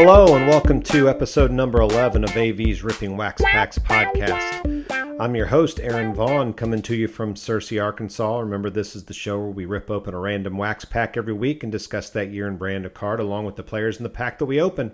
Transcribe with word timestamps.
Hello, 0.00 0.36
and 0.36 0.46
welcome 0.46 0.80
to 0.82 1.08
episode 1.08 1.50
number 1.50 1.80
11 1.80 2.22
of 2.22 2.36
AV's 2.36 2.84
Ripping 2.84 3.16
Wax 3.16 3.42
Packs 3.44 3.80
podcast. 3.80 5.18
I'm 5.18 5.34
your 5.34 5.46
host, 5.46 5.80
Aaron 5.80 6.14
Vaughn, 6.14 6.52
coming 6.52 6.82
to 6.82 6.94
you 6.94 7.08
from 7.08 7.34
Searcy, 7.34 7.82
Arkansas. 7.82 8.38
Remember, 8.38 8.70
this 8.70 8.94
is 8.94 9.06
the 9.06 9.12
show 9.12 9.40
where 9.40 9.50
we 9.50 9.64
rip 9.64 9.90
open 9.90 10.14
a 10.14 10.20
random 10.20 10.56
wax 10.56 10.84
pack 10.84 11.16
every 11.16 11.32
week 11.32 11.64
and 11.64 11.72
discuss 11.72 12.10
that 12.10 12.30
year 12.30 12.46
and 12.46 12.60
brand 12.60 12.86
of 12.86 12.94
card 12.94 13.18
along 13.18 13.44
with 13.44 13.56
the 13.56 13.64
players 13.64 13.96
in 13.96 14.04
the 14.04 14.08
pack 14.08 14.38
that 14.38 14.46
we 14.46 14.60
open. 14.60 14.92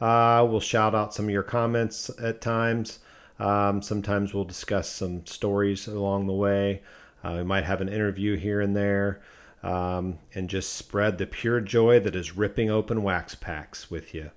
Uh, 0.00 0.44
we'll 0.50 0.58
shout 0.58 0.96
out 0.96 1.14
some 1.14 1.26
of 1.26 1.30
your 1.30 1.44
comments 1.44 2.10
at 2.20 2.40
times. 2.40 2.98
Um, 3.38 3.82
sometimes 3.82 4.34
we'll 4.34 4.42
discuss 4.42 4.90
some 4.90 5.24
stories 5.26 5.86
along 5.86 6.26
the 6.26 6.32
way. 6.32 6.82
Uh, 7.22 7.34
we 7.36 7.44
might 7.44 7.66
have 7.66 7.80
an 7.80 7.88
interview 7.88 8.36
here 8.36 8.60
and 8.60 8.74
there 8.74 9.20
um, 9.64 10.18
and 10.34 10.50
just 10.50 10.74
spread 10.74 11.16
the 11.16 11.26
pure 11.26 11.60
joy 11.60 11.98
that 12.00 12.14
is 12.14 12.36
ripping 12.36 12.70
open 12.70 13.02
wax 13.02 13.34
packs 13.34 13.90
with 13.90 14.14
you. 14.14 14.30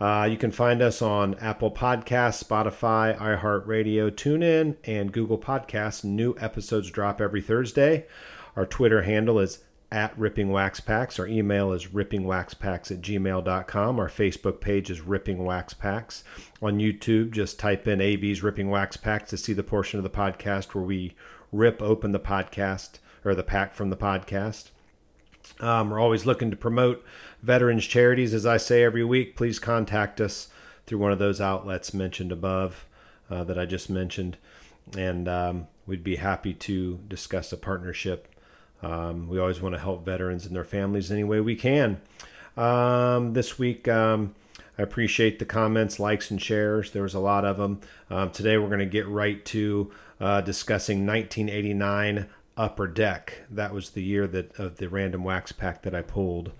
Uh, 0.00 0.24
you 0.24 0.36
can 0.36 0.50
find 0.50 0.80
us 0.80 1.02
on 1.02 1.34
Apple 1.36 1.70
Podcasts, 1.70 2.42
Spotify, 2.42 3.16
iHeartRadio, 3.18 4.10
TuneIn, 4.10 4.76
and 4.84 5.12
Google 5.12 5.38
Podcasts. 5.38 6.02
New 6.04 6.34
episodes 6.38 6.90
drop 6.90 7.20
every 7.20 7.40
Thursday. 7.40 8.06
Our 8.56 8.66
Twitter 8.66 9.02
handle 9.02 9.38
is 9.38 9.60
at 9.90 10.16
Ripping 10.18 10.50
Wax 10.50 10.80
Packs. 10.80 11.18
Our 11.18 11.26
email 11.26 11.72
is 11.72 11.88
rippingwaxpacks 11.88 12.90
at 12.90 13.00
gmail.com. 13.00 14.00
Our 14.00 14.08
Facebook 14.08 14.60
page 14.60 14.90
is 14.90 15.00
Ripping 15.00 15.44
Wax 15.44 15.74
Packs. 15.74 16.24
On 16.62 16.78
YouTube, 16.78 17.32
just 17.32 17.58
type 17.58 17.86
in 17.86 18.00
AV's 18.00 18.42
Ripping 18.42 18.70
Wax 18.70 18.96
Packs 18.96 19.30
to 19.30 19.36
see 19.36 19.52
the 19.52 19.62
portion 19.62 19.98
of 19.98 20.04
the 20.04 20.10
podcast 20.10 20.74
where 20.74 20.84
we 20.84 21.14
rip 21.52 21.82
open 21.82 22.12
the 22.12 22.20
podcast 22.20 22.98
or 23.24 23.34
the 23.34 23.42
pack 23.42 23.74
from 23.74 23.90
the 23.90 23.96
podcast. 23.96 24.70
Um, 25.60 25.90
we're 25.90 26.00
always 26.00 26.26
looking 26.26 26.50
to 26.50 26.56
promote 26.56 27.04
veterans 27.42 27.86
charities, 27.86 28.34
as 28.34 28.46
I 28.46 28.56
say 28.56 28.82
every 28.84 29.04
week. 29.04 29.36
Please 29.36 29.58
contact 29.58 30.20
us 30.20 30.48
through 30.86 30.98
one 30.98 31.12
of 31.12 31.18
those 31.18 31.40
outlets 31.40 31.94
mentioned 31.94 32.32
above 32.32 32.86
uh, 33.30 33.44
that 33.44 33.58
I 33.58 33.66
just 33.66 33.88
mentioned, 33.88 34.36
and 34.96 35.28
um, 35.28 35.66
we'd 35.86 36.04
be 36.04 36.16
happy 36.16 36.54
to 36.54 37.00
discuss 37.08 37.52
a 37.52 37.56
partnership. 37.56 38.28
Um, 38.82 39.28
we 39.28 39.38
always 39.38 39.60
want 39.60 39.74
to 39.74 39.80
help 39.80 40.04
veterans 40.04 40.44
and 40.44 40.56
their 40.56 40.64
families 40.64 41.10
any 41.10 41.24
way 41.24 41.40
we 41.40 41.54
can. 41.54 42.00
Um, 42.56 43.32
this 43.32 43.58
week, 43.58 43.86
um, 43.88 44.34
I 44.78 44.82
appreciate 44.82 45.38
the 45.38 45.44
comments, 45.44 46.00
likes, 46.00 46.30
and 46.30 46.40
shares. 46.40 46.90
There 46.90 47.02
was 47.02 47.14
a 47.14 47.20
lot 47.20 47.44
of 47.44 47.58
them. 47.58 47.80
Um, 48.10 48.30
today, 48.30 48.58
we're 48.58 48.68
going 48.68 48.80
to 48.80 48.86
get 48.86 49.06
right 49.06 49.44
to 49.46 49.92
uh, 50.20 50.40
discussing 50.40 51.06
1989 51.06 52.28
Upper 52.56 52.86
Deck. 52.86 53.42
That 53.50 53.72
was 53.72 53.90
the 53.90 54.02
year 54.02 54.26
that 54.26 54.58
of 54.58 54.76
the 54.76 54.88
random 54.88 55.24
wax 55.24 55.52
pack 55.52 55.82
that 55.82 55.94
I 55.94 56.02
pulled. 56.02 56.52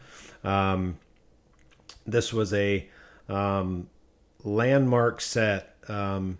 Um, 0.44 0.98
this 2.06 2.32
was 2.32 2.52
a 2.52 2.88
um, 3.28 3.88
landmark 4.44 5.20
set. 5.20 5.76
Um, 5.88 6.38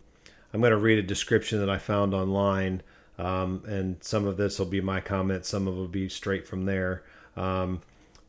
I'm 0.53 0.61
going 0.61 0.72
to 0.72 0.77
read 0.77 0.98
a 0.98 1.03
description 1.03 1.61
that 1.61 1.70
I 1.70 1.78
found 1.78 2.14
online, 2.14 2.83
um, 3.19 3.62
and 3.67 4.03
some 4.03 4.27
of 4.27 4.36
this 4.36 4.59
will 4.59 4.67
be 4.67 4.81
my 4.81 5.00
comment. 5.00 5.47
Some 5.47 5.66
of 5.66 5.75
it 5.75 5.78
will 5.78 5.89
be 5.89 6.09
straight 6.09 6.47
from 6.47 6.64
there. 6.64 7.03
Um, 7.37 7.81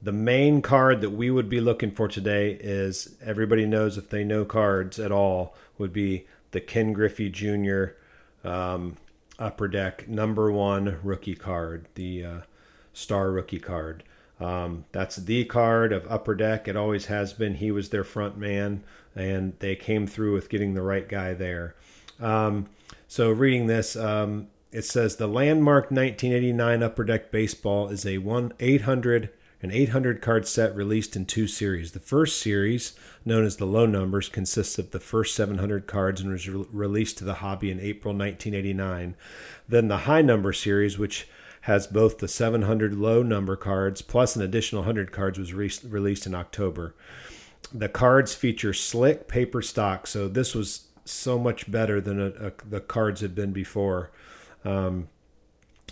the 0.01 0.11
main 0.11 0.61
card 0.61 1.01
that 1.01 1.11
we 1.11 1.31
would 1.31 1.49
be 1.49 1.61
looking 1.61 1.91
for 1.91 2.07
today 2.07 2.57
is 2.59 3.15
everybody 3.23 3.65
knows 3.65 3.97
if 3.97 4.09
they 4.09 4.23
know 4.23 4.43
cards 4.43 4.99
at 4.99 5.11
all 5.11 5.55
would 5.77 5.93
be 5.93 6.27
the 6.51 6.59
Ken 6.59 6.91
Griffey 6.93 7.29
Jr. 7.29 7.85
Um, 8.43 8.97
Upper 9.39 9.67
Deck 9.67 10.07
number 10.07 10.51
one 10.51 10.99
rookie 11.03 11.35
card, 11.35 11.87
the 11.95 12.25
uh, 12.25 12.39
star 12.93 13.31
rookie 13.31 13.59
card. 13.59 14.03
Um, 14.39 14.85
that's 14.91 15.15
the 15.15 15.45
card 15.45 15.93
of 15.93 16.05
Upper 16.09 16.35
Deck. 16.35 16.67
It 16.67 16.75
always 16.75 17.05
has 17.05 17.33
been. 17.33 17.55
He 17.55 17.71
was 17.71 17.89
their 17.89 18.03
front 18.03 18.37
man, 18.37 18.83
and 19.15 19.53
they 19.59 19.75
came 19.75 20.07
through 20.07 20.33
with 20.33 20.49
getting 20.49 20.73
the 20.73 20.81
right 20.81 21.07
guy 21.07 21.33
there. 21.33 21.75
Um, 22.19 22.69
so, 23.07 23.31
reading 23.31 23.67
this, 23.67 23.95
um, 23.95 24.47
it 24.71 24.85
says 24.85 25.15
the 25.15 25.27
landmark 25.27 25.91
1989 25.91 26.83
Upper 26.83 27.03
Deck 27.03 27.31
baseball 27.31 27.89
is 27.89 28.05
a 28.05 28.17
one 28.17 28.53
800 28.59 29.29
an 29.63 29.71
800 29.71 30.21
card 30.21 30.45
set 30.45 30.75
released 30.75 31.15
in 31.15 31.25
two 31.25 31.47
series. 31.47 31.93
The 31.93 32.01
first 32.01 32.39
series, 32.41 32.93
known 33.23 33.45
as 33.45 33.55
the 33.55 33.65
low 33.65 33.85
numbers, 33.85 34.27
consists 34.27 34.77
of 34.77 34.91
the 34.91 34.99
first 34.99 35.33
700 35.35 35.87
cards 35.87 36.19
and 36.19 36.31
was 36.31 36.47
re- 36.49 36.65
released 36.69 37.17
to 37.19 37.23
the 37.23 37.35
hobby 37.35 37.71
in 37.71 37.79
April 37.79 38.13
1989. 38.13 39.15
Then 39.69 39.87
the 39.87 39.99
high 39.99 40.21
number 40.21 40.51
series, 40.51 40.99
which 40.99 41.29
has 41.61 41.87
both 41.87 42.17
the 42.17 42.27
700 42.27 42.93
low 42.93 43.23
number 43.23 43.55
cards 43.55 44.01
plus 44.01 44.35
an 44.35 44.41
additional 44.41 44.81
100 44.81 45.13
cards, 45.13 45.39
was 45.39 45.53
re- 45.53 45.71
released 45.87 46.27
in 46.27 46.35
October. 46.35 46.93
The 47.73 47.87
cards 47.87 48.35
feature 48.35 48.73
slick 48.73 49.29
paper 49.29 49.61
stock, 49.61 50.07
so 50.07 50.27
this 50.27 50.53
was 50.53 50.87
so 51.05 51.39
much 51.39 51.71
better 51.71 52.01
than 52.01 52.19
a, 52.19 52.47
a, 52.47 52.51
the 52.69 52.81
cards 52.81 53.21
had 53.21 53.33
been 53.33 53.53
before. 53.53 54.11
Um, 54.65 55.07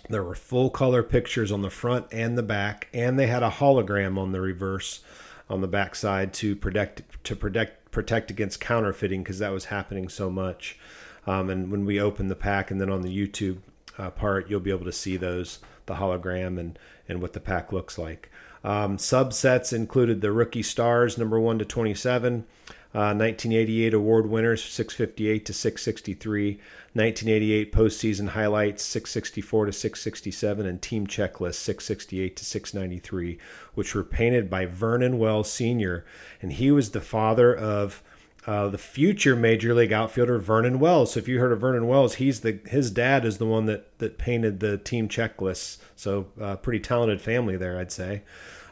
there 0.08 0.22
were 0.22 0.34
full 0.34 0.70
color 0.70 1.02
pictures 1.02 1.52
on 1.52 1.62
the 1.62 1.70
front 1.70 2.06
and 2.12 2.36
the 2.36 2.42
back, 2.42 2.88
and 2.92 3.18
they 3.18 3.28
had 3.28 3.42
a 3.42 3.50
hologram 3.50 4.18
on 4.18 4.32
the 4.32 4.40
reverse 4.40 5.00
on 5.48 5.60
the 5.60 5.68
back 5.68 5.94
side 5.94 6.32
to 6.34 6.56
protect 6.56 7.02
to 7.24 7.36
protect 7.36 7.90
protect 7.90 8.30
against 8.30 8.60
counterfeiting 8.60 9.22
because 9.22 9.38
that 9.38 9.52
was 9.52 9.66
happening 9.66 10.08
so 10.08 10.30
much. 10.30 10.78
Um, 11.26 11.50
and 11.50 11.70
when 11.70 11.84
we 11.84 12.00
open 12.00 12.28
the 12.28 12.34
pack, 12.34 12.70
and 12.70 12.80
then 12.80 12.90
on 12.90 13.02
the 13.02 13.16
YouTube 13.16 13.58
uh, 13.98 14.10
part, 14.10 14.50
you'll 14.50 14.60
be 14.60 14.70
able 14.70 14.86
to 14.86 14.92
see 14.92 15.16
those 15.16 15.60
the 15.86 15.94
hologram 15.94 16.58
and 16.58 16.78
and 17.08 17.20
what 17.20 17.32
the 17.32 17.40
pack 17.40 17.72
looks 17.72 17.98
like. 17.98 18.30
Um, 18.64 18.96
subsets 18.96 19.72
included 19.72 20.20
the 20.20 20.32
rookie 20.32 20.62
stars 20.62 21.18
number 21.18 21.38
one 21.38 21.58
to 21.58 21.64
twenty 21.64 21.94
seven. 21.94 22.46
Uh, 22.94 23.16
1988 23.16 23.94
award 23.94 24.28
winners 24.28 24.62
658 24.62 25.46
to 25.46 25.52
663 25.54 26.60
1988 26.92 27.72
postseason 27.72 28.28
highlights 28.28 28.82
664 28.82 29.66
to 29.66 29.72
667 29.72 30.66
and 30.66 30.82
team 30.82 31.06
checklist 31.06 31.54
668 31.54 32.36
to 32.36 32.44
693 32.44 33.38
which 33.72 33.94
were 33.94 34.04
painted 34.04 34.50
by 34.50 34.66
vernon 34.66 35.18
wells 35.18 35.50
sr 35.50 36.04
and 36.42 36.52
he 36.52 36.70
was 36.70 36.90
the 36.90 37.00
father 37.00 37.56
of 37.56 38.02
uh, 38.46 38.68
the 38.68 38.78
future 38.78 39.36
major 39.36 39.72
league 39.72 39.92
outfielder 39.92 40.38
Vernon 40.38 40.80
Wells. 40.80 41.12
So 41.12 41.20
if 41.20 41.28
you 41.28 41.38
heard 41.38 41.52
of 41.52 41.60
Vernon 41.60 41.86
Wells, 41.86 42.16
he's 42.16 42.40
the 42.40 42.58
his 42.66 42.90
dad 42.90 43.24
is 43.24 43.38
the 43.38 43.46
one 43.46 43.66
that 43.66 43.96
that 43.98 44.18
painted 44.18 44.58
the 44.60 44.78
team 44.78 45.08
checklists. 45.08 45.78
So 45.94 46.26
uh, 46.40 46.56
pretty 46.56 46.80
talented 46.80 47.20
family 47.20 47.56
there, 47.56 47.78
I'd 47.78 47.92
say, 47.92 48.22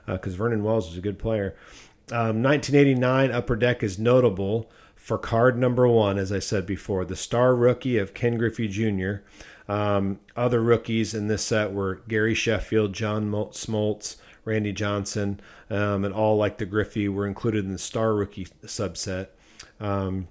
because 0.06 0.34
uh, 0.34 0.38
Vernon 0.38 0.64
Wells 0.64 0.88
was 0.88 0.98
a 0.98 1.00
good 1.00 1.18
player. 1.18 1.54
Um, 2.12 2.42
1989 2.42 3.30
Upper 3.30 3.56
Deck 3.56 3.82
is 3.82 3.98
notable 3.98 4.70
for 4.96 5.16
card 5.16 5.56
number 5.56 5.88
one, 5.88 6.18
as 6.18 6.30
I 6.30 6.40
said 6.40 6.66
before, 6.66 7.04
the 7.04 7.16
star 7.16 7.54
rookie 7.54 7.98
of 7.98 8.14
Ken 8.14 8.36
Griffey 8.36 8.68
Jr. 8.68 9.22
Um, 9.68 10.20
other 10.36 10.60
rookies 10.60 11.14
in 11.14 11.28
this 11.28 11.44
set 11.44 11.72
were 11.72 12.02
Gary 12.08 12.34
Sheffield, 12.34 12.92
John 12.92 13.30
Smoltz, 13.30 14.16
Randy 14.44 14.72
Johnson, 14.72 15.40
um, 15.70 16.04
and 16.04 16.12
all 16.12 16.36
like 16.36 16.58
the 16.58 16.66
Griffey 16.66 17.08
were 17.08 17.26
included 17.26 17.64
in 17.64 17.72
the 17.72 17.78
star 17.78 18.14
rookie 18.14 18.48
subset. 18.64 19.28
Um, 19.78 20.28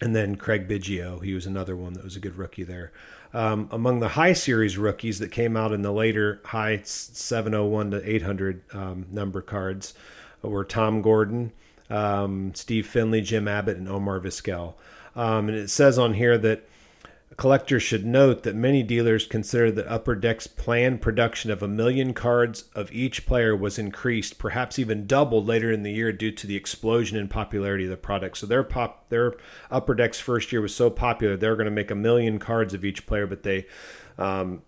and 0.00 0.14
then 0.14 0.36
Craig 0.36 0.68
Biggio, 0.68 1.22
he 1.22 1.34
was 1.34 1.46
another 1.46 1.76
one 1.76 1.94
that 1.94 2.04
was 2.04 2.16
a 2.16 2.20
good 2.20 2.36
rookie 2.36 2.64
there. 2.64 2.92
Um, 3.32 3.68
among 3.72 4.00
the 4.00 4.10
high 4.10 4.32
series 4.32 4.78
rookies 4.78 5.18
that 5.18 5.32
came 5.32 5.56
out 5.56 5.72
in 5.72 5.82
the 5.82 5.92
later 5.92 6.40
high 6.44 6.82
701 6.84 7.90
to 7.90 8.08
800 8.08 8.62
um, 8.74 9.06
number 9.10 9.40
cards, 9.40 9.94
were 10.50 10.64
Tom 10.64 11.02
Gordon, 11.02 11.52
um, 11.90 12.54
Steve 12.54 12.86
Finley, 12.86 13.20
Jim 13.20 13.48
Abbott, 13.48 13.76
and 13.76 13.88
Omar 13.88 14.20
Vizquel. 14.20 14.74
Um, 15.16 15.48
and 15.48 15.56
it 15.56 15.70
says 15.70 15.98
on 15.98 16.14
here 16.14 16.36
that 16.38 16.68
collectors 17.36 17.82
should 17.82 18.04
note 18.04 18.42
that 18.44 18.54
many 18.54 18.82
dealers 18.82 19.26
consider 19.26 19.70
that 19.72 19.90
Upper 19.90 20.14
Deck's 20.14 20.46
planned 20.46 21.02
production 21.02 21.50
of 21.50 21.62
a 21.62 21.68
million 21.68 22.14
cards 22.14 22.64
of 22.74 22.92
each 22.92 23.26
player 23.26 23.56
was 23.56 23.78
increased, 23.78 24.38
perhaps 24.38 24.78
even 24.78 25.06
doubled 25.06 25.46
later 25.46 25.72
in 25.72 25.82
the 25.82 25.92
year 25.92 26.12
due 26.12 26.30
to 26.30 26.46
the 26.46 26.56
explosion 26.56 27.18
in 27.18 27.28
popularity 27.28 27.84
of 27.84 27.90
the 27.90 27.96
product. 27.96 28.38
So 28.38 28.46
their 28.46 28.62
pop, 28.62 29.08
their 29.08 29.34
Upper 29.70 29.94
Deck's 29.94 30.20
first 30.20 30.52
year 30.52 30.60
was 30.60 30.74
so 30.74 30.90
popular, 30.90 31.36
they're 31.36 31.56
going 31.56 31.64
to 31.64 31.70
make 31.70 31.90
a 31.90 31.96
million 31.96 32.38
cards 32.38 32.74
of 32.74 32.84
each 32.84 33.06
player, 33.06 33.26
but 33.26 33.42
they, 33.42 33.66
um, 34.18 34.62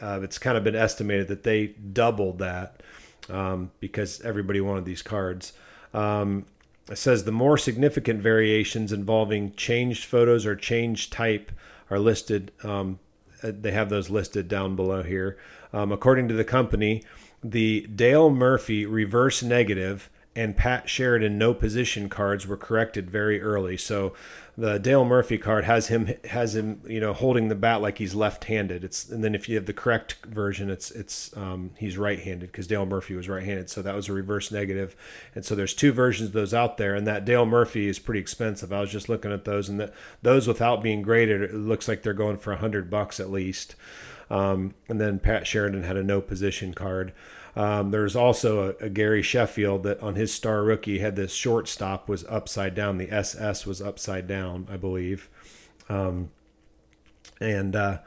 uh, 0.00 0.20
it's 0.22 0.38
kind 0.38 0.58
of 0.58 0.64
been 0.64 0.76
estimated 0.76 1.28
that 1.28 1.44
they 1.44 1.68
doubled 1.68 2.38
that 2.40 2.82
um, 3.30 3.70
because 3.80 4.20
everybody 4.22 4.60
wanted 4.60 4.84
these 4.84 5.02
cards. 5.02 5.52
Um, 5.94 6.46
it 6.90 6.98
says 6.98 7.24
the 7.24 7.32
more 7.32 7.58
significant 7.58 8.22
variations 8.22 8.92
involving 8.92 9.52
changed 9.54 10.04
photos 10.04 10.46
or 10.46 10.56
changed 10.56 11.12
type 11.12 11.52
are 11.90 11.98
listed. 11.98 12.50
Um, 12.62 12.98
uh, 13.42 13.52
they 13.58 13.72
have 13.72 13.90
those 13.90 14.10
listed 14.10 14.48
down 14.48 14.74
below 14.74 15.02
here. 15.02 15.38
Um, 15.72 15.92
according 15.92 16.28
to 16.28 16.34
the 16.34 16.44
company, 16.44 17.04
the 17.42 17.86
Dale 17.94 18.30
Murphy 18.30 18.86
reverse 18.86 19.42
negative 19.42 20.10
and 20.38 20.56
Pat 20.56 20.88
Sheridan 20.88 21.36
no 21.36 21.52
position 21.52 22.08
cards 22.08 22.46
were 22.46 22.56
corrected 22.56 23.10
very 23.10 23.42
early. 23.42 23.76
So 23.76 24.12
the 24.56 24.78
Dale 24.78 25.04
Murphy 25.04 25.36
card 25.36 25.64
has 25.64 25.88
him 25.88 26.14
has 26.30 26.54
him 26.54 26.80
you 26.86 27.00
know 27.00 27.12
holding 27.12 27.48
the 27.48 27.56
bat 27.56 27.82
like 27.82 27.98
he's 27.98 28.14
left-handed. 28.14 28.84
It's 28.84 29.08
and 29.08 29.24
then 29.24 29.34
if 29.34 29.48
you 29.48 29.56
have 29.56 29.66
the 29.66 29.72
correct 29.72 30.24
version, 30.26 30.70
it's 30.70 30.92
it's 30.92 31.36
um, 31.36 31.72
he's 31.76 31.98
right-handed 31.98 32.52
because 32.52 32.68
Dale 32.68 32.86
Murphy 32.86 33.16
was 33.16 33.28
right-handed. 33.28 33.68
So 33.68 33.82
that 33.82 33.96
was 33.96 34.08
a 34.08 34.12
reverse 34.12 34.52
negative. 34.52 34.94
And 35.34 35.44
so 35.44 35.56
there's 35.56 35.74
two 35.74 35.90
versions 35.90 36.28
of 36.28 36.34
those 36.34 36.54
out 36.54 36.76
there, 36.76 36.94
and 36.94 37.04
that 37.08 37.24
Dale 37.24 37.46
Murphy 37.46 37.88
is 37.88 37.98
pretty 37.98 38.20
expensive. 38.20 38.72
I 38.72 38.80
was 38.80 38.92
just 38.92 39.08
looking 39.08 39.32
at 39.32 39.44
those, 39.44 39.68
and 39.68 39.80
that 39.80 39.92
those 40.22 40.46
without 40.46 40.84
being 40.84 41.02
graded, 41.02 41.42
it 41.42 41.54
looks 41.54 41.88
like 41.88 42.04
they're 42.04 42.14
going 42.14 42.38
for 42.38 42.52
a 42.52 42.58
hundred 42.58 42.88
bucks 42.88 43.18
at 43.18 43.28
least. 43.28 43.74
Um, 44.30 44.74
and 44.88 45.00
then 45.00 45.18
Pat 45.18 45.48
Sheridan 45.48 45.82
had 45.82 45.96
a 45.96 46.02
no 46.02 46.20
position 46.20 46.74
card. 46.74 47.12
Um, 47.58 47.90
there's 47.90 48.14
also 48.14 48.68
a, 48.80 48.84
a, 48.84 48.88
Gary 48.88 49.20
Sheffield 49.20 49.82
that 49.82 50.00
on 50.00 50.14
his 50.14 50.32
star 50.32 50.62
rookie 50.62 51.00
had 51.00 51.16
this 51.16 51.32
shortstop 51.32 52.08
was 52.08 52.24
upside 52.28 52.76
down. 52.76 52.98
The 52.98 53.10
SS 53.10 53.66
was 53.66 53.82
upside 53.82 54.28
down, 54.28 54.68
I 54.70 54.76
believe. 54.76 55.28
Um, 55.88 56.30
and 57.40 57.74
uh, 57.74 57.98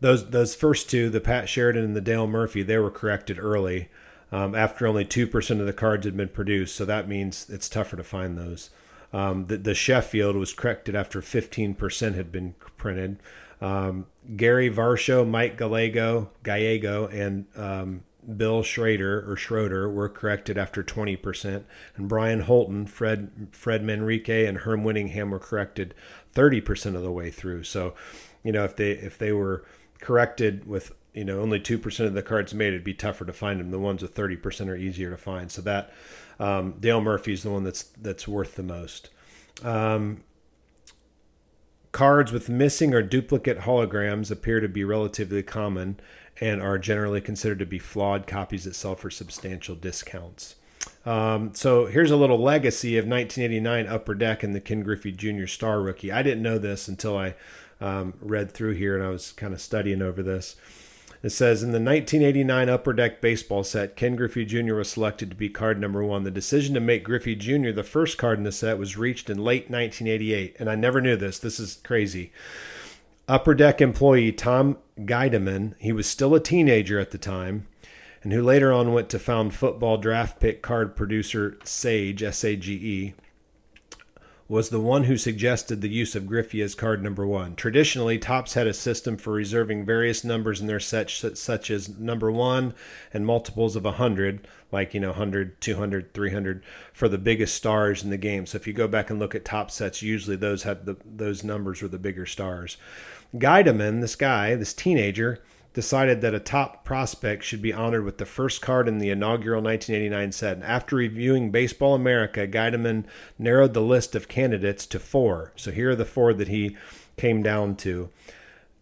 those 0.00 0.30
those 0.30 0.54
first 0.54 0.88
two, 0.88 1.10
the 1.10 1.20
Pat 1.20 1.50
Sheridan 1.50 1.84
and 1.84 1.94
the 1.94 2.00
Dale 2.00 2.26
Murphy, 2.26 2.62
they 2.62 2.78
were 2.78 2.90
corrected 2.90 3.38
early 3.38 3.90
um, 4.32 4.54
after 4.54 4.86
only 4.86 5.04
two 5.04 5.26
percent 5.26 5.60
of 5.60 5.66
the 5.66 5.74
cards 5.74 6.06
had 6.06 6.16
been 6.16 6.28
produced. 6.28 6.74
So 6.74 6.86
that 6.86 7.06
means 7.06 7.50
it's 7.50 7.68
tougher 7.68 7.96
to 7.96 8.04
find 8.04 8.38
those. 8.38 8.70
Um, 9.12 9.46
the, 9.46 9.58
the, 9.58 9.74
Sheffield 9.74 10.36
was 10.36 10.52
corrected 10.52 10.94
after 10.94 11.22
15% 11.22 12.14
had 12.14 12.30
been 12.30 12.54
printed. 12.76 13.18
Um, 13.58 14.04
Gary 14.36 14.68
Varsho, 14.70 15.26
Mike 15.26 15.56
Gallego, 15.56 16.28
Gallego, 16.42 17.06
and 17.06 17.46
um, 17.56 18.02
Bill 18.36 18.62
Schrader 18.62 19.24
or 19.30 19.36
Schroeder 19.36 19.88
were 19.88 20.08
corrected 20.08 20.58
after 20.58 20.82
20%, 20.82 21.64
and 21.96 22.08
Brian 22.08 22.40
Holton, 22.40 22.86
Fred 22.86 23.48
Fred 23.52 23.82
Manrique, 23.82 24.48
and 24.48 24.58
Herm 24.58 24.82
Winningham 24.84 25.30
were 25.30 25.38
corrected 25.38 25.94
30% 26.34 26.94
of 26.94 27.02
the 27.02 27.12
way 27.12 27.30
through. 27.30 27.64
So, 27.64 27.94
you 28.42 28.52
know, 28.52 28.64
if 28.64 28.76
they 28.76 28.92
if 28.92 29.18
they 29.18 29.32
were 29.32 29.64
corrected 30.00 30.66
with 30.66 30.92
you 31.14 31.24
know 31.24 31.40
only 31.40 31.60
two 31.60 31.78
percent 31.78 32.08
of 32.08 32.14
the 32.14 32.22
cards 32.22 32.52
made, 32.52 32.68
it'd 32.68 32.84
be 32.84 32.94
tougher 32.94 33.24
to 33.24 33.32
find 33.32 33.60
them. 33.60 33.70
The 33.70 33.78
ones 33.78 34.02
with 34.02 34.14
30% 34.14 34.68
are 34.68 34.76
easier 34.76 35.10
to 35.10 35.16
find. 35.16 35.50
So 35.50 35.62
that 35.62 35.92
um, 36.38 36.74
Dale 36.78 37.00
Murphy 37.00 37.32
is 37.32 37.42
the 37.42 37.50
one 37.50 37.64
that's 37.64 37.84
that's 38.00 38.28
worth 38.28 38.56
the 38.56 38.62
most. 38.62 39.10
Um, 39.62 40.22
cards 41.98 42.30
with 42.30 42.48
missing 42.48 42.94
or 42.94 43.02
duplicate 43.02 43.58
holograms 43.58 44.30
appear 44.30 44.60
to 44.60 44.68
be 44.68 44.84
relatively 44.84 45.42
common 45.42 45.98
and 46.40 46.62
are 46.62 46.78
generally 46.78 47.20
considered 47.20 47.58
to 47.58 47.66
be 47.66 47.80
flawed 47.80 48.24
copies 48.24 48.62
that 48.62 48.76
sell 48.76 48.94
for 48.94 49.10
substantial 49.10 49.74
discounts. 49.74 50.54
Um, 51.04 51.52
so 51.56 51.86
here's 51.86 52.12
a 52.12 52.16
little 52.16 52.38
legacy 52.38 52.96
of 52.98 53.04
1989 53.04 53.88
Upper 53.88 54.14
Deck 54.14 54.44
and 54.44 54.54
the 54.54 54.60
Ken 54.60 54.84
Griffey 54.84 55.10
Jr. 55.10 55.46
Star 55.46 55.80
Rookie. 55.80 56.12
I 56.12 56.22
didn't 56.22 56.44
know 56.44 56.56
this 56.56 56.86
until 56.86 57.18
I 57.18 57.34
um, 57.80 58.14
read 58.20 58.52
through 58.52 58.74
here 58.74 58.96
and 58.96 59.04
I 59.04 59.10
was 59.10 59.32
kind 59.32 59.52
of 59.52 59.60
studying 59.60 60.00
over 60.00 60.22
this. 60.22 60.54
It 61.20 61.30
says 61.30 61.64
in 61.64 61.72
the 61.72 61.80
1989 61.80 62.68
Upper 62.68 62.92
Deck 62.92 63.20
baseball 63.20 63.64
set, 63.64 63.96
Ken 63.96 64.14
Griffey 64.14 64.44
Jr. 64.44 64.74
was 64.74 64.88
selected 64.88 65.30
to 65.30 65.36
be 65.36 65.48
card 65.48 65.80
number 65.80 66.04
one. 66.04 66.22
The 66.22 66.30
decision 66.30 66.74
to 66.74 66.80
make 66.80 67.02
Griffey 67.02 67.34
Jr. 67.34 67.72
the 67.72 67.82
first 67.82 68.18
card 68.18 68.38
in 68.38 68.44
the 68.44 68.52
set 68.52 68.78
was 68.78 68.96
reached 68.96 69.28
in 69.28 69.38
late 69.38 69.68
1988, 69.68 70.56
and 70.60 70.70
I 70.70 70.76
never 70.76 71.00
knew 71.00 71.16
this. 71.16 71.40
This 71.40 71.58
is 71.58 71.80
crazy. 71.82 72.32
Upper 73.26 73.54
Deck 73.54 73.80
employee 73.80 74.30
Tom 74.30 74.78
Geideman, 75.00 75.74
he 75.78 75.92
was 75.92 76.06
still 76.06 76.36
a 76.36 76.40
teenager 76.40 77.00
at 77.00 77.10
the 77.10 77.18
time, 77.18 77.66
and 78.22 78.32
who 78.32 78.40
later 78.40 78.72
on 78.72 78.92
went 78.92 79.08
to 79.10 79.18
found 79.18 79.54
football 79.54 79.98
draft 79.98 80.38
pick 80.38 80.62
card 80.62 80.94
producer 80.94 81.58
Sage, 81.64 82.22
S 82.22 82.44
A 82.44 82.54
G 82.54 82.74
E, 82.74 83.14
was 84.48 84.70
the 84.70 84.80
one 84.80 85.04
who 85.04 85.18
suggested 85.18 85.82
the 85.82 85.90
use 85.90 86.16
of 86.16 86.26
Griffey 86.26 86.62
as 86.62 86.74
card 86.74 87.02
number 87.02 87.26
one. 87.26 87.54
Traditionally, 87.54 88.18
Topps 88.18 88.54
had 88.54 88.66
a 88.66 88.72
system 88.72 89.18
for 89.18 89.34
reserving 89.34 89.84
various 89.84 90.24
numbers 90.24 90.58
in 90.60 90.66
their 90.66 90.80
set, 90.80 91.10
such 91.10 91.70
as 91.70 91.98
number 91.98 92.32
one 92.32 92.72
and 93.12 93.26
multiples 93.26 93.76
of 93.76 93.84
100, 93.84 94.48
like, 94.72 94.94
you 94.94 95.00
know, 95.00 95.10
100, 95.10 95.60
200, 95.60 96.14
300, 96.14 96.62
for 96.94 97.10
the 97.10 97.18
biggest 97.18 97.54
stars 97.54 98.02
in 98.02 98.08
the 98.08 98.16
game. 98.16 98.46
So 98.46 98.56
if 98.56 98.66
you 98.66 98.72
go 98.72 98.88
back 98.88 99.10
and 99.10 99.18
look 99.18 99.34
at 99.34 99.44
top 99.44 99.70
sets, 99.70 100.00
usually 100.00 100.36
those 100.36 100.62
had 100.62 100.86
the, 100.86 100.96
those 101.04 101.44
numbers 101.44 101.82
were 101.82 101.88
the 101.88 101.98
bigger 101.98 102.24
stars. 102.24 102.78
Geideman, 103.36 104.00
this 104.00 104.16
guy, 104.16 104.54
this 104.54 104.72
teenager, 104.72 105.40
decided 105.78 106.20
that 106.20 106.34
a 106.34 106.40
top 106.40 106.84
prospect 106.84 107.44
should 107.44 107.62
be 107.62 107.72
honored 107.72 108.04
with 108.04 108.18
the 108.18 108.26
first 108.26 108.60
card 108.60 108.88
in 108.88 108.98
the 108.98 109.10
inaugural 109.10 109.62
1989 109.62 110.32
set. 110.32 110.60
After 110.60 110.96
reviewing 110.96 111.52
Baseball 111.52 111.94
America, 111.94 112.48
Geideman 112.48 113.04
narrowed 113.38 113.74
the 113.74 113.80
list 113.80 114.16
of 114.16 114.26
candidates 114.26 114.86
to 114.86 114.98
four. 114.98 115.52
So 115.54 115.70
here 115.70 115.90
are 115.90 115.94
the 115.94 116.04
four 116.04 116.34
that 116.34 116.48
he 116.48 116.76
came 117.16 117.44
down 117.44 117.76
to. 117.76 118.08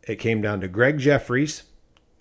It 0.04 0.16
came 0.16 0.40
down 0.40 0.62
to 0.62 0.68
Gregg 0.68 0.98
Jefferies, 0.98 1.64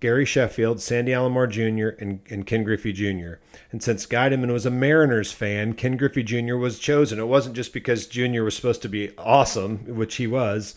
Gary 0.02 0.26
Sheffield, 0.26 0.82
Sandy 0.82 1.14
Alomar 1.14 1.50
Jr., 1.50 1.96
and, 2.04 2.20
and 2.30 2.46
Ken 2.46 2.66
Griffey 2.66 2.92
Jr. 2.92 3.36
And 3.72 3.82
since 3.82 4.06
Geideman 4.06 4.52
was 4.52 4.66
a 4.66 4.70
Mariners 4.70 5.32
fan, 5.32 5.76
Ken 5.76 5.96
Griffey 5.96 6.22
Jr. 6.22 6.58
was 6.58 6.80
chosen. 6.80 7.18
It 7.18 7.30
wasn't 7.30 7.56
just 7.56 7.72
because 7.72 8.08
Jr. 8.08 8.44
was 8.44 8.58
supposed 8.58 8.82
to 8.82 8.90
be 8.90 9.16
awesome, 9.18 9.96
which 9.96 10.16
he 10.16 10.28
was, 10.28 10.76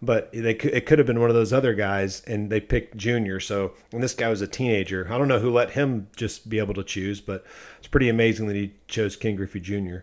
but 0.00 0.30
they 0.32 0.52
it 0.52 0.86
could 0.86 0.98
have 0.98 1.06
been 1.06 1.20
one 1.20 1.30
of 1.30 1.36
those 1.36 1.52
other 1.52 1.74
guys, 1.74 2.22
and 2.26 2.50
they 2.50 2.60
picked 2.60 2.96
Junior. 2.96 3.40
So, 3.40 3.72
and 3.92 4.02
this 4.02 4.14
guy 4.14 4.28
was 4.28 4.40
a 4.40 4.46
teenager. 4.46 5.08
I 5.10 5.18
don't 5.18 5.28
know 5.28 5.40
who 5.40 5.50
let 5.50 5.70
him 5.70 6.08
just 6.16 6.48
be 6.48 6.58
able 6.58 6.74
to 6.74 6.84
choose, 6.84 7.20
but 7.20 7.44
it's 7.78 7.88
pretty 7.88 8.08
amazing 8.08 8.46
that 8.46 8.56
he 8.56 8.74
chose 8.86 9.16
Ken 9.16 9.36
Griffey 9.36 9.60
Jr. 9.60 9.98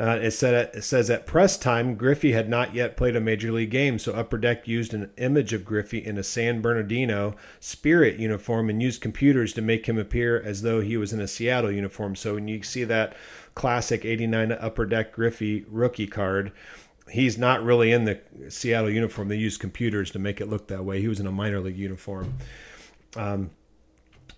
Uh, 0.00 0.16
it, 0.22 0.30
said, 0.30 0.70
it 0.74 0.84
says 0.84 1.10
at 1.10 1.26
press 1.26 1.56
time, 1.56 1.96
Griffey 1.96 2.30
had 2.30 2.48
not 2.48 2.72
yet 2.72 2.96
played 2.96 3.16
a 3.16 3.20
major 3.20 3.50
league 3.50 3.70
game, 3.70 3.98
so 3.98 4.12
Upper 4.12 4.38
Deck 4.38 4.68
used 4.68 4.94
an 4.94 5.10
image 5.16 5.52
of 5.52 5.64
Griffey 5.64 5.98
in 5.98 6.16
a 6.16 6.22
San 6.22 6.60
Bernardino 6.60 7.34
Spirit 7.58 8.16
uniform 8.16 8.70
and 8.70 8.80
used 8.80 9.00
computers 9.00 9.52
to 9.54 9.62
make 9.62 9.86
him 9.86 9.98
appear 9.98 10.40
as 10.40 10.62
though 10.62 10.80
he 10.80 10.96
was 10.96 11.12
in 11.12 11.20
a 11.20 11.26
Seattle 11.26 11.72
uniform. 11.72 12.14
So 12.14 12.34
when 12.34 12.46
you 12.46 12.62
see 12.62 12.84
that 12.84 13.16
classic 13.56 14.04
89 14.04 14.52
Upper 14.52 14.86
Deck 14.86 15.10
Griffey 15.10 15.64
rookie 15.68 16.06
card, 16.06 16.52
he's 17.10 17.38
not 17.38 17.62
really 17.62 17.92
in 17.92 18.04
the 18.04 18.20
Seattle 18.48 18.90
uniform. 18.90 19.28
They 19.28 19.36
use 19.36 19.56
computers 19.56 20.10
to 20.12 20.18
make 20.18 20.40
it 20.40 20.48
look 20.48 20.68
that 20.68 20.84
way. 20.84 21.00
He 21.00 21.08
was 21.08 21.20
in 21.20 21.26
a 21.26 21.32
minor 21.32 21.60
league 21.60 21.76
uniform. 21.76 22.34
Um, 23.16 23.50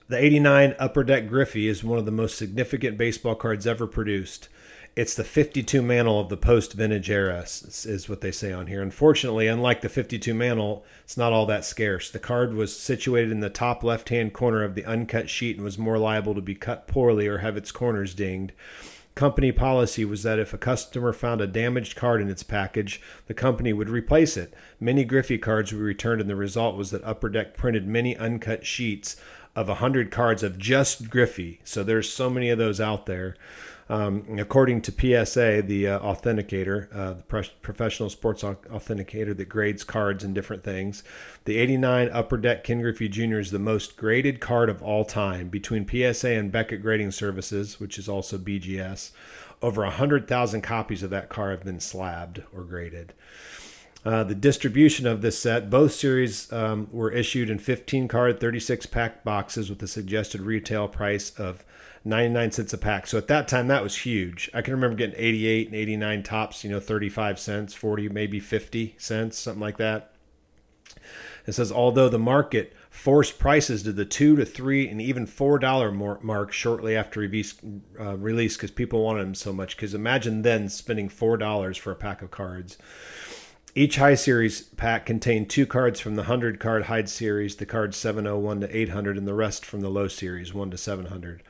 the 0.08 0.18
89 0.18 0.74
Upper 0.78 1.04
Deck 1.04 1.28
Griffey 1.28 1.68
is 1.68 1.84
one 1.84 1.98
of 1.98 2.04
the 2.04 2.10
most 2.10 2.36
significant 2.36 2.98
baseball 2.98 3.34
cards 3.34 3.66
ever 3.66 3.86
produced. 3.86 4.48
It's 4.96 5.14
the 5.14 5.22
52 5.22 5.82
mantle 5.82 6.18
of 6.18 6.28
the 6.28 6.36
post 6.36 6.72
vintage 6.72 7.08
era, 7.08 7.42
is 7.42 8.08
what 8.08 8.20
they 8.20 8.32
say 8.32 8.52
on 8.52 8.66
here. 8.66 8.82
Unfortunately, 8.82 9.46
unlike 9.46 9.82
the 9.82 9.88
52 9.88 10.34
mantle, 10.34 10.84
it's 11.04 11.16
not 11.16 11.32
all 11.32 11.46
that 11.46 11.64
scarce. 11.64 12.10
The 12.10 12.18
card 12.18 12.54
was 12.54 12.76
situated 12.76 13.30
in 13.30 13.38
the 13.38 13.50
top 13.50 13.84
left 13.84 14.08
hand 14.08 14.32
corner 14.32 14.64
of 14.64 14.74
the 14.74 14.84
uncut 14.84 15.30
sheet 15.30 15.56
and 15.56 15.64
was 15.64 15.78
more 15.78 15.96
liable 15.96 16.34
to 16.34 16.40
be 16.40 16.56
cut 16.56 16.88
poorly 16.88 17.28
or 17.28 17.38
have 17.38 17.56
its 17.56 17.70
corners 17.70 18.12
dinged 18.12 18.52
company 19.14 19.52
policy 19.52 20.04
was 20.04 20.22
that 20.22 20.38
if 20.38 20.54
a 20.54 20.58
customer 20.58 21.12
found 21.12 21.40
a 21.40 21.46
damaged 21.46 21.96
card 21.96 22.20
in 22.20 22.28
its 22.28 22.42
package, 22.42 23.00
the 23.26 23.34
company 23.34 23.72
would 23.72 23.90
replace 23.90 24.36
it. 24.36 24.54
Many 24.78 25.04
Griffey 25.04 25.38
cards 25.38 25.72
were 25.72 25.80
returned, 25.80 26.20
and 26.20 26.30
the 26.30 26.36
result 26.36 26.76
was 26.76 26.90
that 26.90 27.04
Upper 27.04 27.28
Deck 27.28 27.56
printed 27.56 27.86
many 27.86 28.16
uncut 28.16 28.64
sheets 28.66 29.16
of 29.56 29.68
100 29.68 30.10
cards 30.10 30.42
of 30.42 30.58
just 30.58 31.10
Griffey. 31.10 31.60
So 31.64 31.82
there's 31.82 32.10
so 32.10 32.30
many 32.30 32.50
of 32.50 32.58
those 32.58 32.80
out 32.80 33.06
there. 33.06 33.36
Um, 33.90 34.38
according 34.38 34.82
to 34.82 34.92
PSA, 34.92 35.62
the 35.62 35.88
uh, 35.88 35.98
authenticator, 35.98 36.96
uh, 36.96 37.14
the 37.14 37.22
pro- 37.24 37.42
professional 37.60 38.08
sports 38.08 38.44
authenticator 38.44 39.36
that 39.36 39.48
grades 39.48 39.82
cards 39.82 40.22
and 40.22 40.32
different 40.32 40.62
things, 40.62 41.02
the 41.44 41.58
89 41.58 42.08
Upper 42.10 42.36
Deck 42.36 42.62
Ken 42.62 42.80
Griffey 42.82 43.08
Jr. 43.08 43.40
is 43.40 43.50
the 43.50 43.58
most 43.58 43.96
graded 43.96 44.38
card 44.38 44.70
of 44.70 44.80
all 44.80 45.04
time. 45.04 45.48
Between 45.48 45.88
PSA 45.88 46.28
and 46.28 46.52
Beckett 46.52 46.82
Grading 46.82 47.10
Services, 47.10 47.80
which 47.80 47.98
is 47.98 48.08
also 48.08 48.38
BGS, 48.38 49.10
over 49.60 49.82
100,000 49.82 50.60
copies 50.60 51.02
of 51.02 51.10
that 51.10 51.28
card 51.28 51.50
have 51.50 51.64
been 51.64 51.80
slabbed 51.80 52.44
or 52.54 52.62
graded. 52.62 53.12
Uh, 54.04 54.22
the 54.22 54.36
distribution 54.36 55.04
of 55.04 55.20
this 55.20 55.40
set, 55.40 55.68
both 55.68 55.92
series 55.92 56.50
um, 56.52 56.86
were 56.92 57.10
issued 57.10 57.50
in 57.50 57.58
15 57.58 58.06
card, 58.06 58.38
36 58.38 58.86
pack 58.86 59.24
boxes 59.24 59.68
with 59.68 59.82
a 59.82 59.88
suggested 59.88 60.42
retail 60.42 60.86
price 60.86 61.30
of 61.30 61.64
99 62.04 62.52
cents 62.52 62.72
a 62.72 62.78
pack. 62.78 63.06
So 63.06 63.18
at 63.18 63.26
that 63.28 63.48
time, 63.48 63.68
that 63.68 63.82
was 63.82 63.98
huge. 63.98 64.50
I 64.54 64.62
can 64.62 64.72
remember 64.72 64.96
getting 64.96 65.18
88 65.18 65.66
and 65.66 65.76
89 65.76 66.22
Topps, 66.22 66.64
you 66.64 66.70
know, 66.70 66.80
35 66.80 67.38
cents, 67.38 67.74
40, 67.74 68.08
maybe 68.08 68.40
50 68.40 68.94
cents, 68.98 69.38
something 69.38 69.60
like 69.60 69.76
that. 69.76 70.14
It 71.46 71.52
says, 71.52 71.72
although 71.72 72.08
the 72.08 72.18
market 72.18 72.74
forced 72.90 73.38
prices 73.38 73.82
to 73.82 73.92
the 73.92 74.04
two 74.04 74.36
to 74.36 74.44
three 74.44 74.88
and 74.88 75.00
even 75.00 75.26
four 75.26 75.58
dollar 75.58 75.90
mark 75.90 76.52
shortly 76.52 76.96
after 76.96 77.20
release 77.20 77.54
uh, 77.98 78.16
because 78.16 78.70
people 78.70 79.02
wanted 79.02 79.22
them 79.22 79.34
so 79.34 79.52
much. 79.52 79.76
Because 79.76 79.94
imagine 79.94 80.42
then 80.42 80.68
spending 80.68 81.08
four 81.08 81.36
dollars 81.36 81.76
for 81.76 81.92
a 81.92 81.96
pack 81.96 82.22
of 82.22 82.30
cards. 82.30 82.76
Each 83.74 83.96
high 83.96 84.16
series 84.16 84.62
pack 84.62 85.06
contained 85.06 85.48
two 85.48 85.64
cards 85.64 86.00
from 86.00 86.16
the 86.16 86.22
100 86.22 86.58
card 86.58 86.84
high 86.84 87.04
series, 87.04 87.56
the 87.56 87.66
cards 87.66 87.96
701 87.96 88.60
to 88.62 88.76
800, 88.76 89.16
and 89.16 89.28
the 89.28 89.34
rest 89.34 89.64
from 89.64 89.80
the 89.80 89.88
low 89.88 90.08
series 90.08 90.52
1 90.52 90.72
to 90.72 90.76
700. 90.76 91.42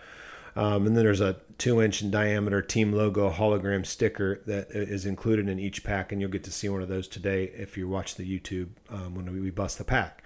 Um, 0.56 0.86
and 0.86 0.96
then 0.96 1.04
there's 1.04 1.20
a 1.20 1.36
two 1.58 1.80
inch 1.80 2.02
in 2.02 2.10
diameter 2.10 2.62
team 2.62 2.92
logo 2.92 3.30
hologram 3.30 3.84
sticker 3.84 4.40
that 4.46 4.70
is 4.70 5.06
included 5.06 5.48
in 5.48 5.58
each 5.58 5.84
pack. 5.84 6.12
And 6.12 6.20
you'll 6.20 6.30
get 6.30 6.44
to 6.44 6.52
see 6.52 6.68
one 6.68 6.82
of 6.82 6.88
those 6.88 7.08
today 7.08 7.44
if 7.54 7.76
you 7.76 7.88
watch 7.88 8.16
the 8.16 8.24
YouTube 8.24 8.70
um, 8.88 9.14
when 9.14 9.42
we 9.42 9.50
bust 9.50 9.78
the 9.78 9.84
pack. 9.84 10.22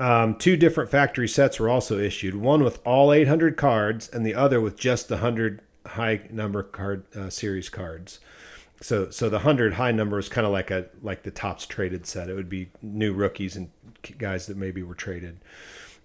Um, 0.00 0.36
two 0.36 0.56
different 0.56 0.90
factory 0.90 1.26
sets 1.26 1.58
were 1.58 1.68
also 1.68 1.98
issued 1.98 2.36
one 2.36 2.62
with 2.62 2.80
all 2.86 3.12
800 3.12 3.56
cards, 3.56 4.08
and 4.08 4.24
the 4.24 4.34
other 4.34 4.60
with 4.60 4.78
just 4.78 5.08
the 5.08 5.16
100 5.16 5.60
high 5.86 6.20
number 6.30 6.62
card 6.62 7.04
uh, 7.16 7.30
series 7.30 7.68
cards. 7.68 8.20
So, 8.80 9.10
so 9.10 9.28
the 9.28 9.38
100 9.38 9.74
high 9.74 9.90
number 9.90 10.18
is 10.18 10.28
kind 10.28 10.46
of 10.46 10.52
like 10.52 10.70
a 10.70 10.86
like 11.02 11.24
the 11.24 11.32
Topps 11.32 11.66
traded 11.66 12.06
set. 12.06 12.28
It 12.28 12.34
would 12.34 12.48
be 12.48 12.70
new 12.80 13.12
rookies 13.12 13.56
and 13.56 13.70
guys 14.18 14.46
that 14.46 14.56
maybe 14.56 14.84
were 14.84 14.94
traded 14.94 15.40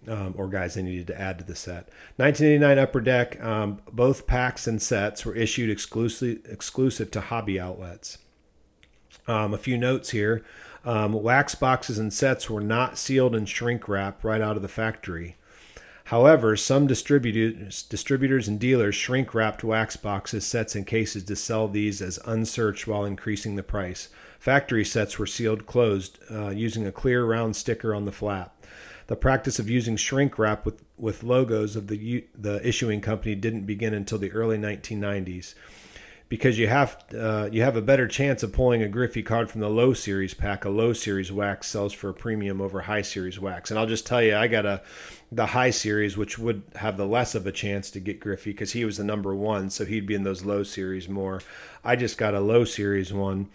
um, 0.07 0.33
or 0.37 0.47
guys 0.47 0.75
they 0.75 0.81
needed 0.81 1.07
to 1.07 1.19
add 1.19 1.37
to 1.39 1.43
the 1.43 1.55
set. 1.55 1.89
1989 2.17 2.77
Upper 2.79 3.01
Deck, 3.01 3.43
um, 3.43 3.81
both 3.91 4.27
packs 4.27 4.67
and 4.67 4.81
sets 4.81 5.25
were 5.25 5.35
issued 5.35 5.69
exclusively 5.69 6.41
exclusive 6.51 7.11
to 7.11 7.21
hobby 7.21 7.59
outlets. 7.59 8.17
Um, 9.27 9.53
a 9.53 9.57
few 9.57 9.77
notes 9.77 10.09
here. 10.09 10.43
Um, 10.85 11.13
wax 11.13 11.55
boxes 11.55 11.97
and 11.97 12.11
sets 12.11 12.49
were 12.49 12.61
not 12.61 12.97
sealed 12.97 13.35
in 13.35 13.45
shrink 13.45 13.87
wrap 13.87 14.23
right 14.23 14.41
out 14.41 14.57
of 14.57 14.61
the 14.61 14.67
factory. 14.67 15.37
However, 16.05 16.57
some 16.57 16.85
distributors, 16.85 17.83
distributors 17.83 18.49
and 18.49 18.59
dealers 18.59 18.93
shrink 18.93 19.33
wrapped 19.33 19.63
wax 19.63 19.95
boxes, 19.95 20.45
sets, 20.45 20.75
and 20.75 20.85
cases 20.85 21.23
to 21.23 21.35
sell 21.35 21.69
these 21.69 22.01
as 22.01 22.19
unsearched 22.25 22.87
while 22.87 23.05
increasing 23.05 23.55
the 23.55 23.63
price. 23.63 24.09
Factory 24.37 24.83
sets 24.83 25.17
were 25.17 25.25
sealed 25.25 25.65
closed 25.65 26.19
uh, 26.29 26.49
using 26.49 26.85
a 26.85 26.91
clear 26.91 27.23
round 27.23 27.55
sticker 27.55 27.95
on 27.95 28.03
the 28.03 28.11
flap. 28.11 28.53
The 29.07 29.15
practice 29.15 29.59
of 29.59 29.69
using 29.69 29.95
shrink 29.95 30.39
wrap 30.39 30.65
with, 30.65 30.83
with 30.97 31.23
logos 31.23 31.75
of 31.75 31.87
the, 31.87 32.25
the 32.37 32.65
issuing 32.67 33.01
company 33.01 33.35
didn't 33.35 33.65
begin 33.65 33.93
until 33.93 34.17
the 34.17 34.31
early 34.31 34.57
1990s 34.57 35.55
because 36.33 36.57
you 36.57 36.67
have 36.67 36.97
uh, 37.15 37.47
you 37.51 37.61
have 37.61 37.75
a 37.75 37.81
better 37.81 38.07
chance 38.07 38.41
of 38.41 38.51
pulling 38.51 38.81
a 38.81 38.87
Griffey 38.87 39.21
card 39.21 39.51
from 39.51 39.61
the 39.61 39.69
low 39.69 39.93
series 39.93 40.33
pack. 40.33 40.65
A 40.65 40.69
low 40.69 40.91
series 40.91 41.31
wax 41.31 41.67
sells 41.67 41.93
for 41.93 42.09
a 42.09 42.13
premium 42.13 42.59
over 42.59 42.81
high 42.81 43.03
series 43.03 43.39
wax, 43.39 43.69
and 43.69 43.79
I'll 43.79 43.85
just 43.85 44.07
tell 44.07 44.19
you, 44.19 44.35
I 44.35 44.47
got 44.47 44.65
a 44.65 44.81
the 45.31 45.45
high 45.45 45.69
series, 45.69 46.17
which 46.17 46.39
would 46.39 46.63
have 46.77 46.97
the 46.97 47.05
less 47.05 47.35
of 47.35 47.45
a 47.45 47.51
chance 47.51 47.91
to 47.91 47.99
get 47.99 48.19
Griffey 48.19 48.49
because 48.49 48.71
he 48.71 48.83
was 48.83 48.97
the 48.97 49.03
number 49.03 49.35
one, 49.35 49.69
so 49.69 49.85
he'd 49.85 50.07
be 50.07 50.15
in 50.15 50.23
those 50.23 50.43
low 50.43 50.63
series 50.63 51.07
more. 51.07 51.39
I 51.83 51.95
just 51.95 52.17
got 52.17 52.33
a 52.33 52.39
low 52.39 52.63
series 52.65 53.13
one 53.13 53.49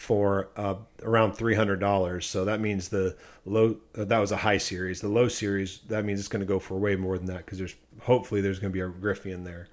for 0.00 0.48
uh, 0.56 0.76
around 1.02 1.34
three 1.34 1.54
hundred 1.54 1.78
dollars, 1.78 2.26
so 2.26 2.44
that 2.46 2.58
means 2.60 2.88
the 2.88 3.16
low 3.44 3.76
uh, 3.96 4.04
that 4.04 4.18
was 4.18 4.32
a 4.32 4.38
high 4.38 4.58
series. 4.58 5.00
The 5.00 5.08
low 5.08 5.28
series 5.28 5.80
that 5.88 6.04
means 6.04 6.18
it's 6.18 6.28
going 6.28 6.40
to 6.40 6.46
go 6.46 6.58
for 6.58 6.78
way 6.78 6.96
more 6.96 7.18
than 7.18 7.26
that 7.26 7.44
because 7.44 7.58
there's 7.58 7.74
hopefully 8.02 8.40
there's 8.40 8.58
going 8.58 8.72
to 8.72 8.74
be 8.74 8.80
a 8.80 8.88
Griffey 8.88 9.30
in 9.30 9.44
there, 9.44 9.68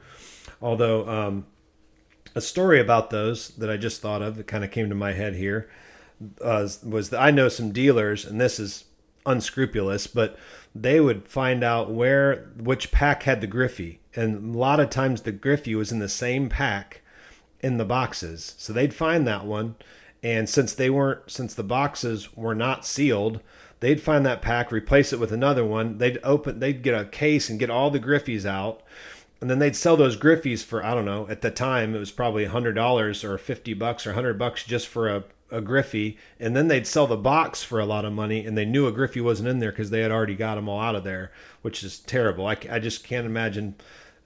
although. 0.61 1.07
Um, 1.07 1.47
a 2.35 2.41
story 2.41 2.79
about 2.79 3.09
those 3.09 3.49
that 3.51 3.69
I 3.69 3.77
just 3.77 3.99
thought 3.99 4.21
of 4.21 4.35
that 4.35 4.45
kind 4.45 4.63
of 4.63 4.69
came 4.69 4.89
to 4.89 4.95
my 4.95 5.13
head 5.13 5.33
here 5.33 5.67
uh, 6.41 6.67
was 6.83 7.09
that 7.09 7.19
I 7.19 7.31
know 7.31 7.49
some 7.49 7.71
dealers, 7.71 8.25
and 8.25 8.39
this 8.39 8.59
is 8.59 8.85
unscrupulous, 9.25 10.05
but 10.05 10.37
they 10.75 10.99
would 10.99 11.27
find 11.27 11.63
out 11.63 11.89
where 11.89 12.51
which 12.57 12.91
pack 12.91 13.23
had 13.23 13.41
the 13.41 13.47
Griffey, 13.47 14.01
and 14.15 14.53
a 14.53 14.57
lot 14.57 14.79
of 14.79 14.89
times 14.89 15.21
the 15.21 15.31
Griffey 15.31 15.73
was 15.73 15.91
in 15.91 15.99
the 15.99 16.09
same 16.09 16.47
pack 16.49 17.01
in 17.61 17.77
the 17.77 17.85
boxes, 17.85 18.53
so 18.57 18.71
they'd 18.71 18.93
find 18.93 19.25
that 19.25 19.45
one, 19.45 19.75
and 20.23 20.49
since 20.49 20.73
they 20.73 20.89
weren't, 20.89 21.29
since 21.29 21.53
the 21.53 21.63
boxes 21.63 22.35
were 22.35 22.55
not 22.55 22.85
sealed, 22.85 23.39
they'd 23.79 24.01
find 24.01 24.25
that 24.25 24.41
pack, 24.41 24.71
replace 24.71 25.13
it 25.13 25.19
with 25.19 25.31
another 25.31 25.63
one. 25.63 25.97
They'd 25.97 26.19
open, 26.23 26.59
they'd 26.59 26.81
get 26.81 26.99
a 26.99 27.05
case 27.05 27.49
and 27.49 27.59
get 27.59 27.69
all 27.69 27.91
the 27.91 27.99
Griffeys 27.99 28.45
out 28.45 28.81
and 29.39 29.49
then 29.49 29.59
they'd 29.59 29.75
sell 29.75 29.95
those 29.95 30.17
Griffeys 30.17 30.63
for 30.63 30.83
I 30.83 30.93
don't 30.93 31.05
know. 31.05 31.27
At 31.29 31.41
the 31.41 31.51
time, 31.51 31.95
it 31.95 31.99
was 31.99 32.11
probably 32.11 32.45
hundred 32.45 32.73
dollars 32.73 33.23
or 33.23 33.37
fifty 33.37 33.73
bucks 33.73 34.07
or 34.07 34.13
hundred 34.13 34.39
bucks 34.39 34.63
just 34.63 34.87
for 34.87 35.07
a 35.07 35.23
a 35.49 35.61
Griffey, 35.61 36.17
and 36.39 36.55
then 36.55 36.67
they'd 36.67 36.87
sell 36.87 37.07
the 37.07 37.15
box 37.15 37.63
for 37.63 37.79
a 37.79 37.85
lot 37.85 38.03
of 38.03 38.11
money, 38.11 38.45
and 38.45 38.57
they 38.57 38.65
knew 38.65 38.85
a 38.85 38.91
Griffey 38.91 39.21
wasn't 39.21 39.47
in 39.47 39.59
there 39.59 39.71
because 39.71 39.91
they 39.91 40.01
had 40.01 40.11
already 40.11 40.35
got 40.35 40.55
them 40.55 40.67
all 40.67 40.81
out 40.81 40.95
of 40.95 41.05
there, 41.05 41.31
which 41.61 41.83
is 41.83 41.99
terrible. 41.99 42.45
I, 42.45 42.57
I 42.69 42.79
just 42.79 43.05
can't 43.05 43.25
imagine 43.25 43.75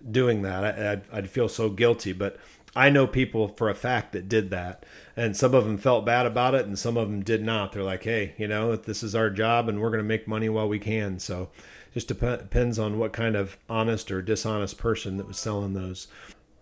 doing 0.10 0.42
that. 0.42 0.64
I, 0.64 0.92
I'd, 0.94 1.02
I'd 1.12 1.30
feel 1.30 1.48
so 1.48 1.70
guilty, 1.70 2.12
but 2.12 2.38
I 2.76 2.90
know 2.90 3.06
people 3.06 3.50
for 3.50 3.70
a 3.70 3.76
fact 3.76 4.14
that 4.14 4.30
did 4.30 4.50
that, 4.52 4.86
and 5.16 5.36
some 5.36 5.54
of 5.54 5.66
them 5.66 5.78
felt 5.78 6.06
bad 6.06 6.26
about 6.26 6.56
it, 6.56 6.66
and 6.66 6.80
some 6.80 6.98
of 6.98 7.10
them 7.10 7.22
did 7.22 7.44
not. 7.44 7.74
They're 7.74 7.84
like, 7.84 8.04
"Hey, 8.04 8.34
you 8.38 8.48
know, 8.48 8.76
this 8.76 9.04
is 9.04 9.14
our 9.14 9.30
job, 9.30 9.68
and 9.68 9.82
we're 9.82 9.90
going 9.90 10.04
to 10.04 10.08
make 10.08 10.28
money 10.28 10.50
while 10.50 10.70
we 10.70 10.80
can." 10.80 11.20
So 11.20 11.50
just 11.94 12.08
depends 12.08 12.80
on 12.80 12.98
what 12.98 13.12
kind 13.12 13.36
of 13.36 13.58
honest 13.70 14.12
or 14.12 14.22
dishonest 14.22 14.78
person 14.78 15.18
that 15.18 15.28
was 15.28 15.38
selling 15.38 15.74
those. 15.74 16.08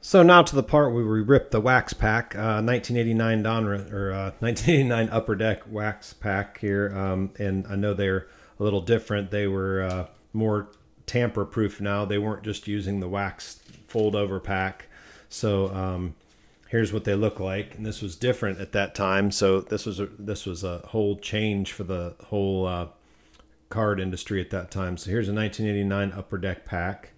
So 0.02 0.24
now 0.24 0.42
to 0.44 0.56
the 0.56 0.64
part 0.64 0.94
where 0.94 1.04
we 1.04 1.22
ripped 1.22 1.52
the 1.52 1.60
wax 1.60 1.94
pack, 1.94 2.34
uh, 2.36 2.64
1989 2.64 3.44
Don 3.44 3.68
or 3.68 4.12
uh, 4.12 4.32
1989 4.40 5.10
Upper 5.10 5.36
Deck 5.36 5.64
wax 5.70 6.14
pack 6.14 6.60
here, 6.60 6.92
um, 6.96 7.32
and 7.38 7.68
I 7.68 7.76
know 7.76 7.94
they're 7.94 8.28
a 8.60 8.64
little 8.64 8.82
different. 8.82 9.30
They 9.30 9.46
were 9.46 9.84
uh, 9.84 10.08
more 10.34 10.70
tamper 11.06 11.46
proof 11.46 11.82
now. 11.82 12.06
They 12.06 12.18
weren't 12.18 12.44
just 12.44 12.68
using 12.68 13.00
the 13.00 13.10
wax 13.10 13.60
fold 13.88 14.16
over 14.16 14.40
pack. 14.40 14.89
So 15.30 15.74
um, 15.74 16.16
here's 16.70 16.92
what 16.92 17.04
they 17.04 17.16
look 17.16 17.40
like, 17.40 17.76
and 17.76 17.86
this 17.86 18.02
was 18.02 18.16
different 18.16 18.60
at 18.60 18.72
that 18.74 18.96
time. 18.96 19.32
So 19.32 19.62
this 19.62 19.86
was 19.86 20.00
a, 20.00 20.08
this 20.18 20.46
was 20.46 20.64
a 20.64 20.80
whole 20.80 21.18
change 21.18 21.72
for 21.72 21.84
the 21.84 22.16
whole 22.26 22.66
uh, 22.66 22.88
card 23.70 24.00
industry 24.00 24.42
at 24.42 24.50
that 24.50 24.72
time. 24.72 24.98
So 24.98 25.12
here's 25.12 25.30
a 25.30 25.34
1989 25.34 26.18
Upper 26.18 26.38
Deck 26.38 26.66
pack. 26.66 27.12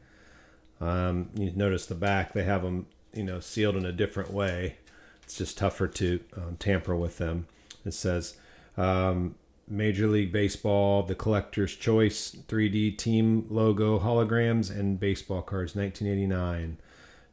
Um, 0.80 1.30
you 1.36 1.52
notice 1.56 1.86
the 1.86 1.96
back; 1.96 2.34
they 2.34 2.44
have 2.44 2.64
them, 2.64 2.86
you 3.14 3.24
know, 3.24 3.40
sealed 3.40 3.76
in 3.76 3.86
a 3.86 3.92
different 3.92 4.32
way. 4.32 4.78
It's 5.24 5.38
just 5.38 5.58
tougher 5.58 5.88
to 5.88 6.20
um, 6.36 6.58
tamper 6.58 6.96
with 6.96 7.18
them. 7.18 7.48
It 7.86 7.94
says 7.94 8.36
um, 8.78 9.36
Major 9.68 10.08
League 10.08 10.32
Baseball, 10.32 11.04
the 11.04 11.16
Collector's 11.16 11.76
Choice 11.76 12.36
3D 12.48 12.98
team 12.98 13.46
logo 13.50 14.00
holograms 14.00 14.70
and 14.70 15.00
baseball 15.00 15.42
cards, 15.42 15.76
1989. 15.76 16.78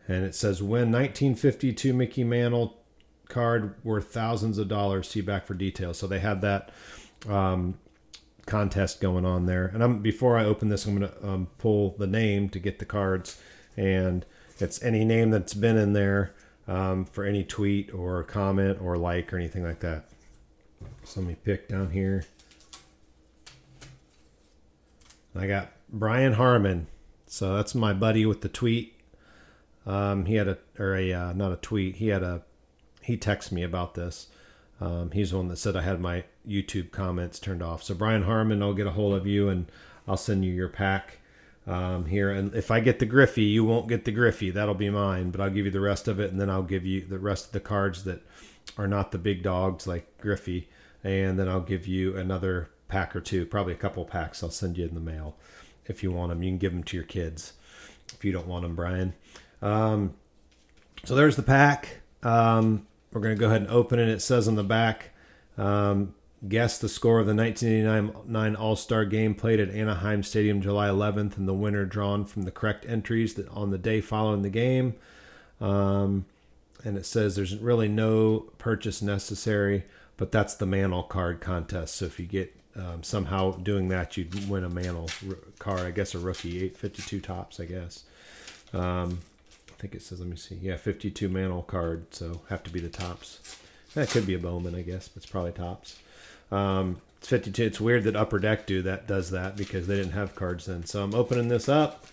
And 0.08 0.24
it 0.24 0.34
says 0.34 0.62
when 0.62 0.90
1952 0.90 1.92
Mickey 1.92 2.24
Mantle 2.24 2.78
card 3.28 3.74
worth 3.84 4.12
thousands 4.12 4.58
of 4.58 4.68
dollars. 4.68 5.08
See 5.08 5.20
back 5.20 5.46
for 5.46 5.54
details. 5.54 5.98
So 5.98 6.06
they 6.06 6.18
had 6.18 6.40
that 6.40 6.70
um, 7.28 7.78
contest 8.46 9.00
going 9.00 9.24
on 9.24 9.46
there. 9.46 9.66
And 9.66 9.82
I'm 9.82 10.00
before 10.00 10.36
I 10.36 10.44
open 10.44 10.68
this, 10.68 10.86
I'm 10.86 10.98
going 10.98 11.10
to 11.10 11.28
um, 11.28 11.48
pull 11.58 11.94
the 11.98 12.06
name 12.06 12.48
to 12.50 12.58
get 12.58 12.78
the 12.78 12.84
cards, 12.84 13.40
and 13.76 14.24
it's 14.58 14.82
any 14.82 15.04
name 15.04 15.30
that's 15.30 15.54
been 15.54 15.76
in 15.76 15.92
there 15.92 16.34
um, 16.66 17.04
for 17.04 17.24
any 17.24 17.44
tweet 17.44 17.92
or 17.94 18.22
comment 18.24 18.78
or 18.80 18.96
like 18.96 19.32
or 19.32 19.36
anything 19.36 19.62
like 19.62 19.80
that. 19.80 20.08
So 21.04 21.20
let 21.20 21.28
me 21.28 21.36
pick 21.42 21.68
down 21.68 21.90
here. 21.90 22.24
I 25.34 25.46
got 25.46 25.70
Brian 25.88 26.34
Harmon. 26.34 26.88
So 27.26 27.54
that's 27.56 27.74
my 27.74 27.92
buddy 27.92 28.24
with 28.24 28.40
the 28.40 28.48
tweet. 28.48 28.97
Um, 29.88 30.26
he 30.26 30.34
had 30.34 30.46
a 30.46 30.58
or 30.78 30.94
a 30.94 31.12
uh, 31.12 31.32
not 31.32 31.50
a 31.50 31.56
tweet. 31.56 31.96
He 31.96 32.08
had 32.08 32.22
a 32.22 32.42
he 33.02 33.16
texted 33.16 33.52
me 33.52 33.62
about 33.62 33.94
this. 33.94 34.28
Um, 34.80 35.10
he's 35.10 35.30
the 35.30 35.38
one 35.38 35.48
that 35.48 35.56
said 35.56 35.74
I 35.74 35.82
had 35.82 36.00
my 36.00 36.24
YouTube 36.46 36.92
comments 36.92 37.40
turned 37.40 37.62
off. 37.62 37.82
So 37.82 37.94
Brian 37.94 38.22
Harmon, 38.22 38.62
I'll 38.62 38.74
get 38.74 38.86
a 38.86 38.92
hold 38.92 39.14
of 39.14 39.26
you 39.26 39.48
and 39.48 39.66
I'll 40.06 40.16
send 40.16 40.44
you 40.44 40.52
your 40.52 40.68
pack 40.68 41.18
um, 41.66 42.06
here. 42.06 42.30
And 42.30 42.54
if 42.54 42.70
I 42.70 42.80
get 42.80 42.98
the 42.98 43.06
Griffey, 43.06 43.44
you 43.44 43.64
won't 43.64 43.88
get 43.88 44.04
the 44.04 44.12
Griffey. 44.12 44.50
That'll 44.50 44.74
be 44.74 44.90
mine. 44.90 45.30
But 45.30 45.40
I'll 45.40 45.50
give 45.50 45.64
you 45.64 45.70
the 45.70 45.80
rest 45.80 46.06
of 46.06 46.20
it, 46.20 46.30
and 46.30 46.40
then 46.40 46.50
I'll 46.50 46.62
give 46.62 46.86
you 46.86 47.00
the 47.00 47.18
rest 47.18 47.46
of 47.46 47.52
the 47.52 47.60
cards 47.60 48.04
that 48.04 48.22
are 48.76 48.86
not 48.86 49.10
the 49.10 49.18
big 49.18 49.42
dogs 49.42 49.86
like 49.86 50.18
Griffey, 50.18 50.68
and 51.02 51.38
then 51.38 51.48
I'll 51.48 51.60
give 51.60 51.86
you 51.86 52.16
another 52.16 52.70
pack 52.88 53.14
or 53.16 53.20
two, 53.20 53.46
probably 53.46 53.72
a 53.72 53.76
couple 53.76 54.04
packs. 54.04 54.42
I'll 54.42 54.50
send 54.50 54.78
you 54.78 54.86
in 54.86 54.94
the 54.94 55.00
mail 55.00 55.36
if 55.86 56.02
you 56.02 56.12
want 56.12 56.30
them. 56.30 56.42
You 56.42 56.50
can 56.50 56.58
give 56.58 56.72
them 56.72 56.84
to 56.84 56.96
your 56.96 57.06
kids 57.06 57.54
if 58.14 58.24
you 58.24 58.32
don't 58.32 58.46
want 58.46 58.62
them, 58.62 58.74
Brian. 58.74 59.14
Um, 59.62 60.14
so 61.04 61.14
there's 61.14 61.36
the 61.36 61.42
pack. 61.42 62.00
Um, 62.22 62.86
we're 63.12 63.20
going 63.20 63.34
to 63.34 63.40
go 63.40 63.46
ahead 63.46 63.62
and 63.62 63.70
open 63.70 63.98
it. 63.98 64.08
It 64.08 64.20
says 64.20 64.48
on 64.48 64.56
the 64.56 64.64
back, 64.64 65.10
um, 65.56 66.14
guess 66.46 66.78
the 66.78 66.88
score 66.88 67.18
of 67.18 67.26
the 67.26 67.34
1989 67.34 68.56
All 68.56 68.76
Star 68.76 69.04
game 69.04 69.34
played 69.34 69.60
at 69.60 69.70
Anaheim 69.70 70.22
Stadium 70.22 70.60
July 70.60 70.88
11th, 70.88 71.36
and 71.36 71.48
the 71.48 71.54
winner 71.54 71.84
drawn 71.84 72.24
from 72.24 72.42
the 72.42 72.50
correct 72.50 72.86
entries 72.86 73.34
that 73.34 73.48
on 73.48 73.70
the 73.70 73.78
day 73.78 74.00
following 74.00 74.42
the 74.42 74.50
game. 74.50 74.94
Um, 75.60 76.26
and 76.84 76.96
it 76.96 77.06
says 77.06 77.34
there's 77.34 77.56
really 77.56 77.88
no 77.88 78.50
purchase 78.58 79.02
necessary, 79.02 79.84
but 80.16 80.30
that's 80.30 80.54
the 80.54 80.66
Mantle 80.66 81.02
card 81.02 81.40
contest. 81.40 81.96
So 81.96 82.04
if 82.04 82.20
you 82.20 82.26
get 82.26 82.54
um, 82.76 83.02
somehow 83.02 83.52
doing 83.52 83.88
that, 83.88 84.16
you'd 84.16 84.48
win 84.48 84.62
a 84.62 84.68
Mantle 84.68 85.10
card. 85.58 85.80
I 85.80 85.90
guess 85.90 86.14
a 86.14 86.18
rookie, 86.18 86.58
852 86.58 87.20
Topps. 87.20 87.58
I 87.58 87.64
guess. 87.64 88.04
Um, 88.72 89.20
think 89.78 89.94
it 89.94 90.02
says, 90.02 90.20
let 90.20 90.28
me 90.28 90.36
see. 90.36 90.56
Yeah, 90.56 90.76
52 90.76 91.28
Mantle 91.28 91.62
card, 91.62 92.12
so 92.14 92.40
have 92.48 92.62
to 92.64 92.70
be 92.70 92.80
the 92.80 92.88
Topps. 92.88 93.58
That 93.94 94.10
could 94.10 94.26
be 94.26 94.34
a 94.34 94.38
Bowman, 94.38 94.74
I 94.74 94.82
guess, 94.82 95.08
but 95.08 95.22
it's 95.22 95.30
probably 95.30 95.52
Topps. 95.52 95.98
Um, 96.50 97.00
it's 97.18 97.28
52. 97.28 97.62
It's 97.62 97.80
weird 97.80 98.04
that 98.04 98.16
Upper 98.16 98.38
Deck 98.38 98.66
do 98.66 98.82
that 98.82 99.06
does 99.06 99.30
that 99.30 99.56
because 99.56 99.86
they 99.86 99.96
didn't 99.96 100.12
have 100.12 100.34
cards 100.34 100.66
then. 100.66 100.84
So 100.84 101.02
I'm 101.02 101.14
opening 101.14 101.48
this 101.48 101.68
up, 101.68 102.06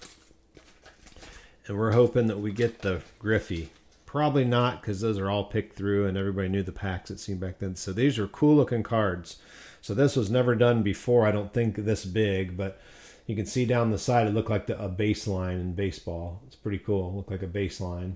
and 1.67 1.77
we're 1.77 1.91
hoping 1.91 2.27
that 2.27 2.39
we 2.39 2.51
get 2.51 2.79
the 2.79 3.01
Griffey. 3.19 3.69
Probably 4.05 4.45
not 4.45 4.81
because 4.81 5.01
those 5.01 5.19
are 5.19 5.29
all 5.29 5.43
picked 5.43 5.75
through 5.75 6.07
and 6.07 6.17
everybody 6.17 6.47
knew 6.47 6.63
the 6.63 6.71
packs 6.71 7.11
it 7.11 7.19
seemed 7.19 7.41
back 7.41 7.59
then. 7.59 7.75
So 7.75 7.91
these 7.91 8.17
are 8.17 8.27
cool 8.27 8.55
looking 8.55 8.83
cards. 8.83 9.37
So 9.81 9.93
this 9.93 10.15
was 10.15 10.31
never 10.31 10.55
done 10.55 10.83
before. 10.83 11.27
I 11.27 11.31
don't 11.31 11.51
think 11.51 11.75
this 11.75 12.05
big, 12.05 12.55
but 12.55 12.79
you 13.25 13.35
can 13.35 13.45
see 13.45 13.65
down 13.65 13.91
the 13.91 13.97
side 13.97 14.27
it 14.27 14.33
looked 14.33 14.49
like 14.49 14.67
the, 14.67 14.81
a 14.81 14.89
baseline 14.89 15.59
in 15.61 15.73
baseball. 15.73 16.41
It's 16.47 16.55
pretty 16.55 16.79
cool. 16.79 17.09
It 17.09 17.15
looked 17.15 17.31
like 17.31 17.43
a 17.43 17.47
baseline. 17.47 18.15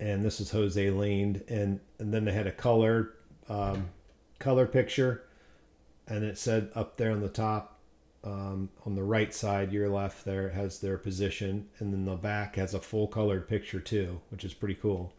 And 0.00 0.24
this 0.24 0.40
is 0.40 0.50
Jose 0.52 0.90
Lind, 0.90 1.42
and 1.48 1.80
and 1.98 2.14
then 2.14 2.24
they 2.24 2.32
had 2.32 2.46
a 2.46 2.52
color 2.52 3.14
um, 3.48 3.90
color 4.38 4.66
picture, 4.66 5.24
and 6.06 6.24
it 6.24 6.38
said 6.38 6.70
up 6.74 6.96
there 6.96 7.10
on 7.10 7.20
the 7.20 7.28
top 7.28 7.78
um, 8.24 8.70
on 8.84 8.94
the 8.94 9.02
right 9.02 9.32
side, 9.32 9.72
your 9.72 9.88
left 9.88 10.24
there 10.24 10.50
has 10.50 10.80
their 10.80 10.98
position, 10.98 11.68
and 11.78 11.92
then 11.92 12.04
the 12.04 12.16
back 12.16 12.56
has 12.56 12.74
a 12.74 12.80
full 12.80 13.06
colored 13.06 13.48
picture 13.48 13.80
too, 13.80 14.20
which 14.30 14.44
is 14.44 14.54
pretty 14.54 14.74
cool. 14.74 15.12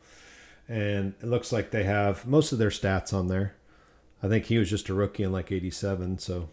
And 0.67 1.13
it 1.21 1.27
looks 1.27 1.51
like 1.51 1.71
they 1.71 1.83
have 1.83 2.27
most 2.27 2.51
of 2.51 2.59
their 2.59 2.69
stats 2.69 3.13
on 3.13 3.27
there. 3.27 3.55
I 4.21 4.27
think 4.27 4.45
he 4.45 4.57
was 4.57 4.69
just 4.69 4.89
a 4.89 4.93
rookie 4.93 5.23
in 5.23 5.31
like 5.31 5.51
'87, 5.51 6.19
so 6.19 6.49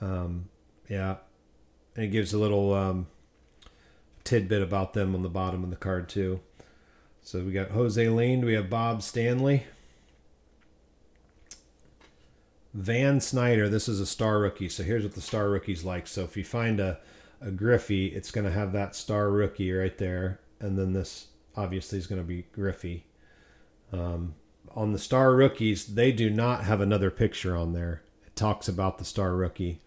um, 0.00 0.48
yeah. 0.88 1.16
And 1.94 2.06
it 2.06 2.08
gives 2.08 2.32
a 2.32 2.38
little 2.38 2.72
um, 2.74 3.06
tidbit 4.24 4.62
about 4.62 4.94
them 4.94 5.14
on 5.14 5.22
the 5.22 5.28
bottom 5.28 5.64
of 5.64 5.70
the 5.70 5.76
card 5.76 6.08
too. 6.08 6.40
So 7.22 7.40
we 7.40 7.52
got 7.52 7.70
Jose 7.70 8.08
Lind, 8.08 8.44
we 8.44 8.54
have 8.54 8.68
Bob 8.68 9.02
Stanley, 9.02 9.64
Van 12.74 13.20
Snider, 13.20 13.68
this 13.68 13.88
is 13.88 14.00
a 14.00 14.06
star 14.06 14.38
rookie. 14.40 14.68
So 14.68 14.82
here's 14.82 15.04
what 15.04 15.14
the 15.14 15.20
star 15.20 15.48
rookie's 15.48 15.84
like. 15.84 16.08
So 16.08 16.24
if 16.24 16.36
you 16.36 16.44
find 16.44 16.80
a, 16.80 16.98
a 17.40 17.50
Griffey, 17.50 18.06
it's 18.06 18.30
going 18.30 18.46
to 18.46 18.52
have 18.52 18.72
that 18.72 18.96
star 18.96 19.30
rookie 19.30 19.70
right 19.72 19.96
there. 19.98 20.40
And 20.58 20.78
then 20.78 20.92
this 20.94 21.26
obviously 21.56 21.98
is 21.98 22.06
going 22.06 22.20
to 22.20 22.26
be 22.26 22.46
Griffey. 22.52 23.04
Um, 23.92 24.34
on 24.74 24.92
the 24.92 24.98
star 24.98 25.34
rookies, 25.34 25.86
they 25.86 26.12
do 26.12 26.30
not 26.30 26.64
have 26.64 26.80
another 26.80 27.10
picture 27.10 27.56
on 27.56 27.72
there. 27.72 28.02
It 28.26 28.34
talks 28.34 28.68
about 28.68 28.98
the 28.98 29.04
star 29.04 29.36
rookie 29.36 29.80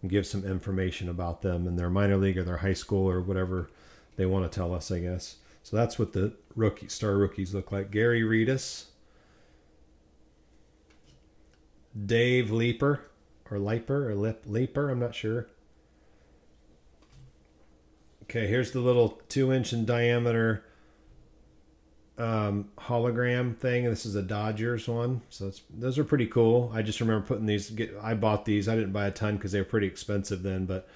and 0.00 0.10
gives 0.10 0.30
some 0.30 0.44
information 0.44 1.08
about 1.08 1.42
them 1.42 1.66
and 1.66 1.78
their 1.78 1.90
minor 1.90 2.16
league 2.16 2.38
or 2.38 2.44
their 2.44 2.58
high 2.58 2.72
school 2.72 3.08
or 3.08 3.20
whatever 3.20 3.68
they 4.16 4.26
want 4.26 4.50
to 4.50 4.54
tell 4.54 4.74
us, 4.74 4.90
I 4.90 5.00
guess. 5.00 5.36
So 5.62 5.76
that's 5.76 5.98
what 5.98 6.12
the 6.12 6.32
rookie 6.54 6.88
star 6.88 7.16
rookies 7.16 7.54
look 7.54 7.72
like. 7.72 7.90
Gary 7.90 8.22
Redus, 8.22 8.86
Dave 12.06 12.50
Leaper, 12.50 13.08
or 13.50 13.58
Leeper 13.58 14.10
or 14.10 14.14
Lip 14.14 14.42
Leaper, 14.46 14.90
I'm 14.90 15.00
not 15.00 15.14
sure. 15.14 15.48
Okay, 18.24 18.46
here's 18.46 18.72
the 18.72 18.80
little 18.80 19.20
two 19.28 19.52
inch 19.52 19.72
in 19.72 19.84
diameter 19.84 20.64
um, 22.18 22.68
hologram 22.76 23.56
thing. 23.56 23.84
This 23.84 24.04
is 24.04 24.14
a 24.16 24.22
Dodgers 24.22 24.88
one, 24.88 25.22
so 25.30 25.52
those 25.70 25.98
are 25.98 26.04
pretty 26.04 26.26
cool. 26.26 26.70
I 26.74 26.82
just 26.82 27.00
remember 27.00 27.26
putting 27.26 27.46
these. 27.46 27.70
Get, 27.70 27.96
I 28.02 28.14
bought 28.14 28.44
these. 28.44 28.68
I 28.68 28.74
didn't 28.74 28.92
buy 28.92 29.06
a 29.06 29.10
ton 29.12 29.36
because 29.36 29.52
they 29.52 29.60
were 29.60 29.64
pretty 29.64 29.86
expensive 29.86 30.42
then, 30.42 30.66
but 30.66 30.88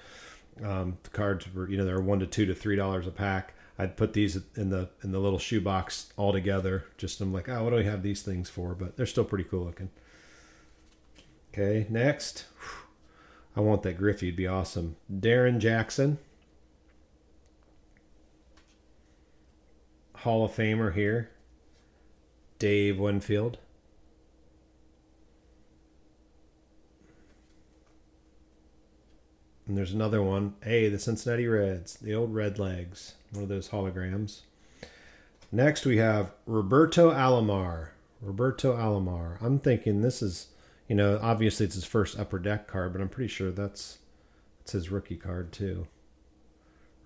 um, 0.63 0.97
the 1.03 1.09
cards 1.09 1.51
were 1.53 1.69
you 1.69 1.77
know 1.77 1.85
they 1.85 1.93
were 1.93 2.01
one 2.01 2.19
to 2.19 2.27
two 2.27 2.45
to 2.45 2.53
three 2.53 2.75
dollars 2.75 3.07
a 3.07 3.11
pack. 3.11 3.53
I'd 3.79 3.97
put 3.97 4.13
these 4.13 4.37
in 4.55 4.69
the 4.69 4.89
in 5.03 5.11
the 5.11 5.19
little 5.19 5.39
shoebox 5.39 6.11
all 6.17 6.33
together. 6.33 6.85
Just 6.97 7.21
I'm 7.21 7.33
like, 7.33 7.49
oh, 7.49 7.63
what 7.63 7.71
do 7.71 7.77
we 7.77 7.85
have 7.85 8.03
these 8.03 8.21
things 8.21 8.49
for? 8.49 8.75
But 8.75 8.97
they're 8.97 9.05
still 9.05 9.23
pretty 9.23 9.45
cool 9.45 9.65
looking. 9.65 9.89
Okay, 11.53 11.87
next. 11.89 12.45
I 13.55 13.61
want 13.61 13.83
that 13.83 13.97
Griffey. 13.97 14.27
It'd 14.27 14.37
be 14.37 14.47
awesome. 14.47 14.95
Darrin 15.19 15.59
Jackson. 15.59 16.17
Hall 20.23 20.45
of 20.45 20.51
Famer 20.51 20.93
here. 20.93 21.29
Dave 22.57 22.97
Winfield. 22.97 23.57
And 29.67 29.77
there's 29.77 29.93
another 29.93 30.21
one. 30.21 30.55
Hey, 30.63 30.87
the 30.87 30.97
Cincinnati 30.99 31.45
Reds, 31.45 31.95
the 31.97 32.13
old 32.13 32.33
Red 32.33 32.57
Legs, 32.57 33.15
one 33.31 33.43
of 33.43 33.49
those 33.49 33.69
holograms. 33.69 34.41
Next, 35.51 35.85
we 35.85 35.97
have 35.97 36.31
Roberto 36.45 37.11
Alomar. 37.11 37.89
Roberto 38.21 38.75
Alomar. 38.75 39.37
I'm 39.41 39.59
thinking 39.59 40.01
this 40.01 40.21
is 40.21 40.47
you 40.87 40.95
know, 40.95 41.19
obviously 41.21 41.65
it's 41.65 41.75
his 41.75 41.85
first 41.85 42.17
upper 42.17 42.39
deck 42.39 42.67
card, 42.67 42.93
but 42.93 43.01
I'm 43.01 43.09
pretty 43.09 43.29
sure 43.29 43.51
that's 43.51 43.99
it's 44.61 44.71
his 44.71 44.89
rookie 44.89 45.17
card 45.17 45.51
too. 45.51 45.87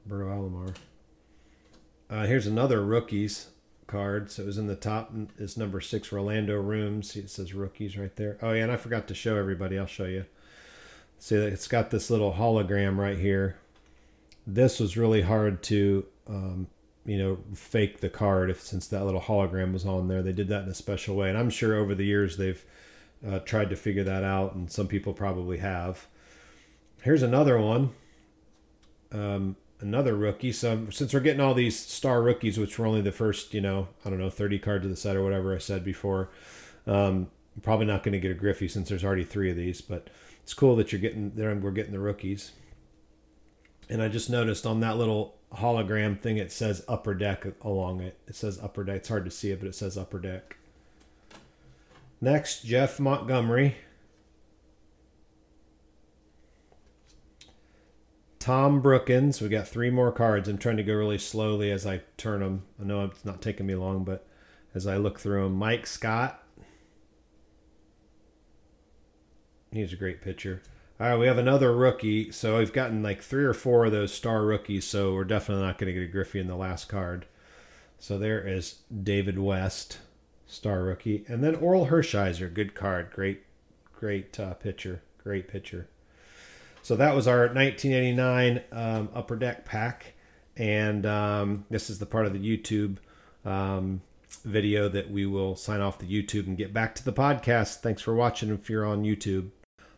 Roberto 0.06 0.30
Alomar. 0.30 0.76
Uh, 2.10 2.26
here's 2.26 2.48
another 2.48 2.84
rookies 2.84 3.48
card. 3.88 4.30
So 4.30 4.44
it 4.44 4.46
was 4.46 4.58
in 4.58 4.68
the 4.68 4.76
top 4.76 5.12
is 5.38 5.58
number 5.58 5.82
six, 5.82 6.12
Rolando 6.12 6.62
Roomes. 6.62 7.16
It 7.16 7.30
says 7.30 7.54
rookies 7.54 7.98
right 7.98 8.16
there. 8.16 8.38
Oh 8.42 8.52
yeah, 8.52 8.64
and 8.64 8.72
I 8.72 8.78
forgot 8.78 9.08
to 9.08 9.16
show 9.16 9.38
everybody. 9.38 9.80
I'll 9.80 9.88
show 9.88 10.06
you. 10.06 10.26
See, 11.20 11.36
it's 11.36 11.68
got 11.68 11.90
this 11.90 12.10
little 12.10 12.34
hologram 12.34 12.98
right 12.98 13.18
here. 13.18 13.58
This 14.46 14.80
was 14.80 14.96
really 14.96 15.24
hard 15.24 15.64
to, 15.64 16.06
um, 16.28 16.68
you 17.06 17.18
know, 17.18 17.40
fake 17.54 18.02
the 18.02 18.10
card 18.10 18.50
if 18.50 18.62
since 18.62 18.88
that 18.88 19.04
little 19.04 19.22
hologram 19.22 19.74
was 19.74 19.86
on 19.86 20.08
there. 20.08 20.22
They 20.22 20.32
did 20.32 20.48
that 20.50 20.64
in 20.64 20.70
a 20.70 20.76
special 20.76 21.16
way, 21.16 21.30
and 21.30 21.38
I'm 21.38 21.50
sure 21.50 21.76
over 21.76 21.96
the 21.96 22.06
years 22.06 22.38
they've 22.38 22.64
uh, 23.28 23.40
tried 23.40 23.70
to 23.72 23.76
figure 23.76 24.04
that 24.04 24.24
out, 24.24 24.54
and 24.54 24.72
some 24.72 24.88
people 24.88 25.14
probably 25.14 25.58
have. 25.58 26.08
Here's 27.02 27.24
another 27.24 27.60
one. 27.60 27.92
Um, 29.12 29.56
another 29.80 30.16
rookie. 30.16 30.52
So 30.52 30.88
since 30.90 31.14
we're 31.14 31.20
getting 31.20 31.42
all 31.42 31.54
these 31.54 31.78
star 31.78 32.22
rookies, 32.22 32.58
which 32.58 32.78
were 32.78 32.86
only 32.86 33.02
the 33.02 33.12
first, 33.12 33.54
you 33.54 33.62
know, 33.62 33.88
I 34.06 34.10
don't 34.10 34.20
know, 34.20 34.30
30 34.30 34.60
cards 34.60 34.86
of 34.86 34.92
the 34.92 34.98
set 34.98 35.16
or 35.16 35.24
whatever 35.24 35.56
I 35.56 35.60
said 35.60 35.84
before, 35.84 36.30
um, 36.86 37.30
probably 37.62 37.86
not 37.86 38.04
going 38.04 38.14
to 38.14 38.20
get 38.20 38.32
a 38.32 38.36
Griffey 38.36 38.68
since 38.68 38.90
there's 38.90 39.04
already 39.04 39.24
three 39.24 39.50
of 39.50 39.58
these. 39.58 39.82
But 39.82 40.10
it's 40.44 40.54
cool 40.54 40.76
that 40.78 40.92
you're 40.92 41.02
getting 41.02 41.32
there. 41.36 41.54
We're 41.56 41.72
getting 41.72 41.92
the 41.92 42.00
rookies. 42.00 42.52
And 43.90 44.02
I 44.02 44.10
just 44.10 44.30
noticed 44.30 44.66
on 44.66 44.82
that 44.82 44.98
little 44.98 45.36
hologram 45.54 46.20
thing, 46.20 46.38
it 46.38 46.52
says 46.52 46.84
upper 46.88 47.14
deck 47.14 47.46
along 47.62 48.02
it. 48.02 48.18
It 48.28 48.36
says 48.36 48.60
upper 48.62 48.84
deck. 48.84 48.98
It's 48.98 49.10
hard 49.10 49.26
to 49.26 49.32
see 49.32 49.52
it, 49.52 49.60
but 49.60 49.70
it 49.70 49.76
says 49.76 49.98
upper 49.98 50.20
deck. 50.20 50.58
Next, 52.20 52.64
Jeff 52.64 53.00
Montgomery. 53.00 53.76
Tom 58.48 58.82
Brookens. 58.82 59.42
We 59.42 59.50
got 59.50 59.68
three 59.68 59.90
more 59.90 60.10
cards. 60.10 60.48
I'm 60.48 60.58
trying 60.58 60.78
to 60.78 60.84
go 60.84 60.94
really 60.94 61.18
slowly 61.18 61.70
as 61.70 61.86
I 61.86 62.00
turn 62.16 62.40
them. 62.40 62.64
I 62.82 62.86
know 62.86 63.04
it's 63.04 63.26
not 63.26 63.42
taking 63.42 63.66
me 63.66 63.76
long, 63.76 64.06
but 64.06 64.26
as 64.74 64.88
I 64.88 64.96
look 64.96 65.20
through 65.20 65.44
them, 65.44 65.56
Mike 65.56 65.86
Scott. 65.86 66.42
He's 69.70 69.92
a 69.92 69.98
great 69.98 70.22
pitcher. 70.22 70.62
All 70.98 71.10
right, 71.10 71.18
we 71.18 71.28
have 71.28 71.38
another 71.38 71.76
rookie. 71.76 72.32
So 72.32 72.60
we've 72.60 72.72
gotten 72.72 73.04
like 73.04 73.22
three 73.22 73.44
or 73.44 73.54
four 73.54 73.88
of 73.88 73.92
those 73.92 74.14
star 74.14 74.46
rookies. 74.46 74.86
So 74.86 75.14
we're 75.14 75.26
definitely 75.26 75.66
not 75.66 75.78
going 75.78 75.94
to 75.94 76.00
get 76.00 76.08
a 76.08 76.10
Griffey 76.10 76.40
in 76.40 76.48
the 76.48 76.56
last 76.56 76.88
card. 76.88 77.26
So 78.00 78.18
there 78.18 78.48
is 78.48 78.76
David 79.04 79.40
West 79.40 79.98
star 80.46 80.84
rookie, 80.84 81.26
and 81.28 81.44
then 81.44 81.58
Orel 81.58 81.90
Hershiser, 81.90 82.54
good 82.54 82.76
card, 82.76 83.12
great, 83.12 83.44
great 83.94 84.40
uh, 84.40 84.54
pitcher, 84.54 85.02
great 85.22 85.50
pitcher. 85.50 85.90
So 86.82 86.96
that 86.96 87.16
was 87.16 87.28
our 87.28 87.48
1989 87.48 88.62
um, 88.72 89.10
Upper 89.14 89.36
Deck 89.36 89.66
pack, 89.66 90.14
and 90.56 91.06
um, 91.06 91.66
this 91.70 91.90
is 91.90 92.00
the 92.00 92.06
part 92.06 92.26
of 92.26 92.34
the 92.34 92.40
YouTube 92.40 92.98
um, 93.46 94.02
video 94.44 94.88
that 94.90 95.12
we 95.12 95.26
will 95.26 95.56
sign 95.56 95.82
off 95.82 96.00
the 96.00 96.06
YouTube 96.06 96.48
and 96.48 96.58
get 96.58 96.74
back 96.74 96.96
to 96.96 97.04
the 97.04 97.14
podcast. 97.14 97.82
Thanks 97.82 98.02
for 98.02 98.16
watching 98.16 98.50
if 98.50 98.70
you're 98.70 98.86
on 98.86 99.04
YouTube. 99.04 99.50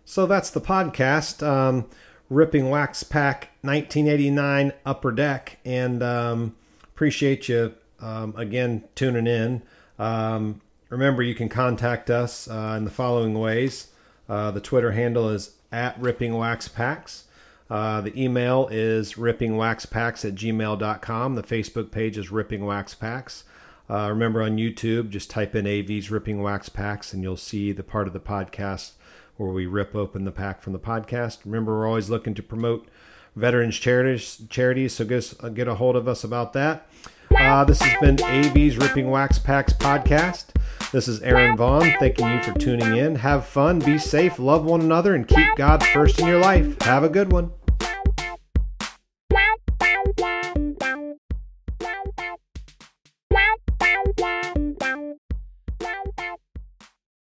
So 0.05 0.25
that's 0.25 0.49
the 0.49 0.61
podcast. 0.61 1.45
Um, 1.45 1.87
Ripping 2.29 2.69
Wax 2.69 3.03
Pack 3.03 3.49
1989 3.61 4.73
Upper 4.85 5.11
Deck, 5.11 5.57
and 5.65 6.01
um, 6.01 6.55
appreciate 6.83 7.49
you 7.49 7.75
um, 7.99 8.33
again 8.35 8.83
tuning 8.95 9.27
in. 9.27 9.63
Remember, 10.89 11.21
you 11.21 11.35
can 11.35 11.49
contact 11.49 12.09
us 12.09 12.47
uh, 12.47 12.75
in 12.77 12.83
the 12.83 12.91
following 12.91 13.37
ways. 13.37 13.87
Uh, 14.27 14.51
the 14.51 14.59
Twitter 14.59 14.91
handle 14.91 15.29
is 15.29 15.55
at 15.71 15.99
Ripping 15.99 16.35
Wax 16.35 16.67
Packs. 16.67 17.25
Uh, 17.69 18.01
the 18.01 18.19
email 18.19 18.67
is 18.71 19.13
rippingwaxpacks 19.13 20.25
at 20.25 20.35
gmail.com. 20.35 21.35
The 21.35 21.43
Facebook 21.43 21.91
page 21.91 22.17
is 22.17 22.31
Ripping 22.31 22.65
Wax 22.65 22.95
Packs. 22.95 23.43
Uh, 23.89 24.09
remember 24.09 24.41
on 24.41 24.57
YouTube, 24.57 25.09
just 25.09 25.29
type 25.29 25.55
in 25.55 25.67
AV's 25.67 26.09
Ripping 26.09 26.41
Wax 26.41 26.69
Packs 26.69 27.13
and 27.13 27.23
you'll 27.23 27.37
see 27.37 27.71
the 27.71 27.83
part 27.83 28.07
of 28.07 28.13
the 28.13 28.19
podcast 28.19 28.91
where 29.37 29.51
we 29.51 29.65
rip 29.65 29.95
open 29.95 30.25
the 30.25 30.31
pack 30.31 30.61
from 30.61 30.73
the 30.73 30.79
podcast. 30.79 31.39
Remember, 31.45 31.77
we're 31.77 31.87
always 31.87 32.09
looking 32.09 32.33
to 32.33 32.43
promote 32.43 32.87
veterans 33.35 33.77
charities, 33.77 34.41
charities 34.49 34.93
so 34.93 35.05
get, 35.05 35.33
get 35.53 35.67
a 35.67 35.75
hold 35.75 35.95
of 35.95 36.07
us 36.07 36.23
about 36.23 36.53
that. 36.53 36.87
Uh, 37.39 37.63
this 37.63 37.81
has 37.81 37.99
been 38.01 38.21
AV's 38.21 38.77
Ripping 38.77 39.09
Wax 39.09 39.39
Packs 39.39 39.71
podcast. 39.71 40.47
This 40.91 41.07
is 41.07 41.21
Aaron 41.21 41.55
Vaughn. 41.55 41.93
Thanking 41.97 42.29
you 42.29 42.43
for 42.43 42.51
tuning 42.53 42.97
in. 42.97 43.15
Have 43.15 43.45
fun, 43.45 43.79
be 43.79 43.97
safe, 43.97 44.39
love 44.39 44.65
one 44.65 44.81
another, 44.81 45.15
and 45.15 45.27
keep 45.27 45.47
God 45.55 45.81
first 45.81 46.19
in 46.19 46.27
your 46.27 46.39
life. 46.39 46.81
Have 46.81 47.03
a 47.03 47.09
good 47.09 47.31
one. 47.31 47.51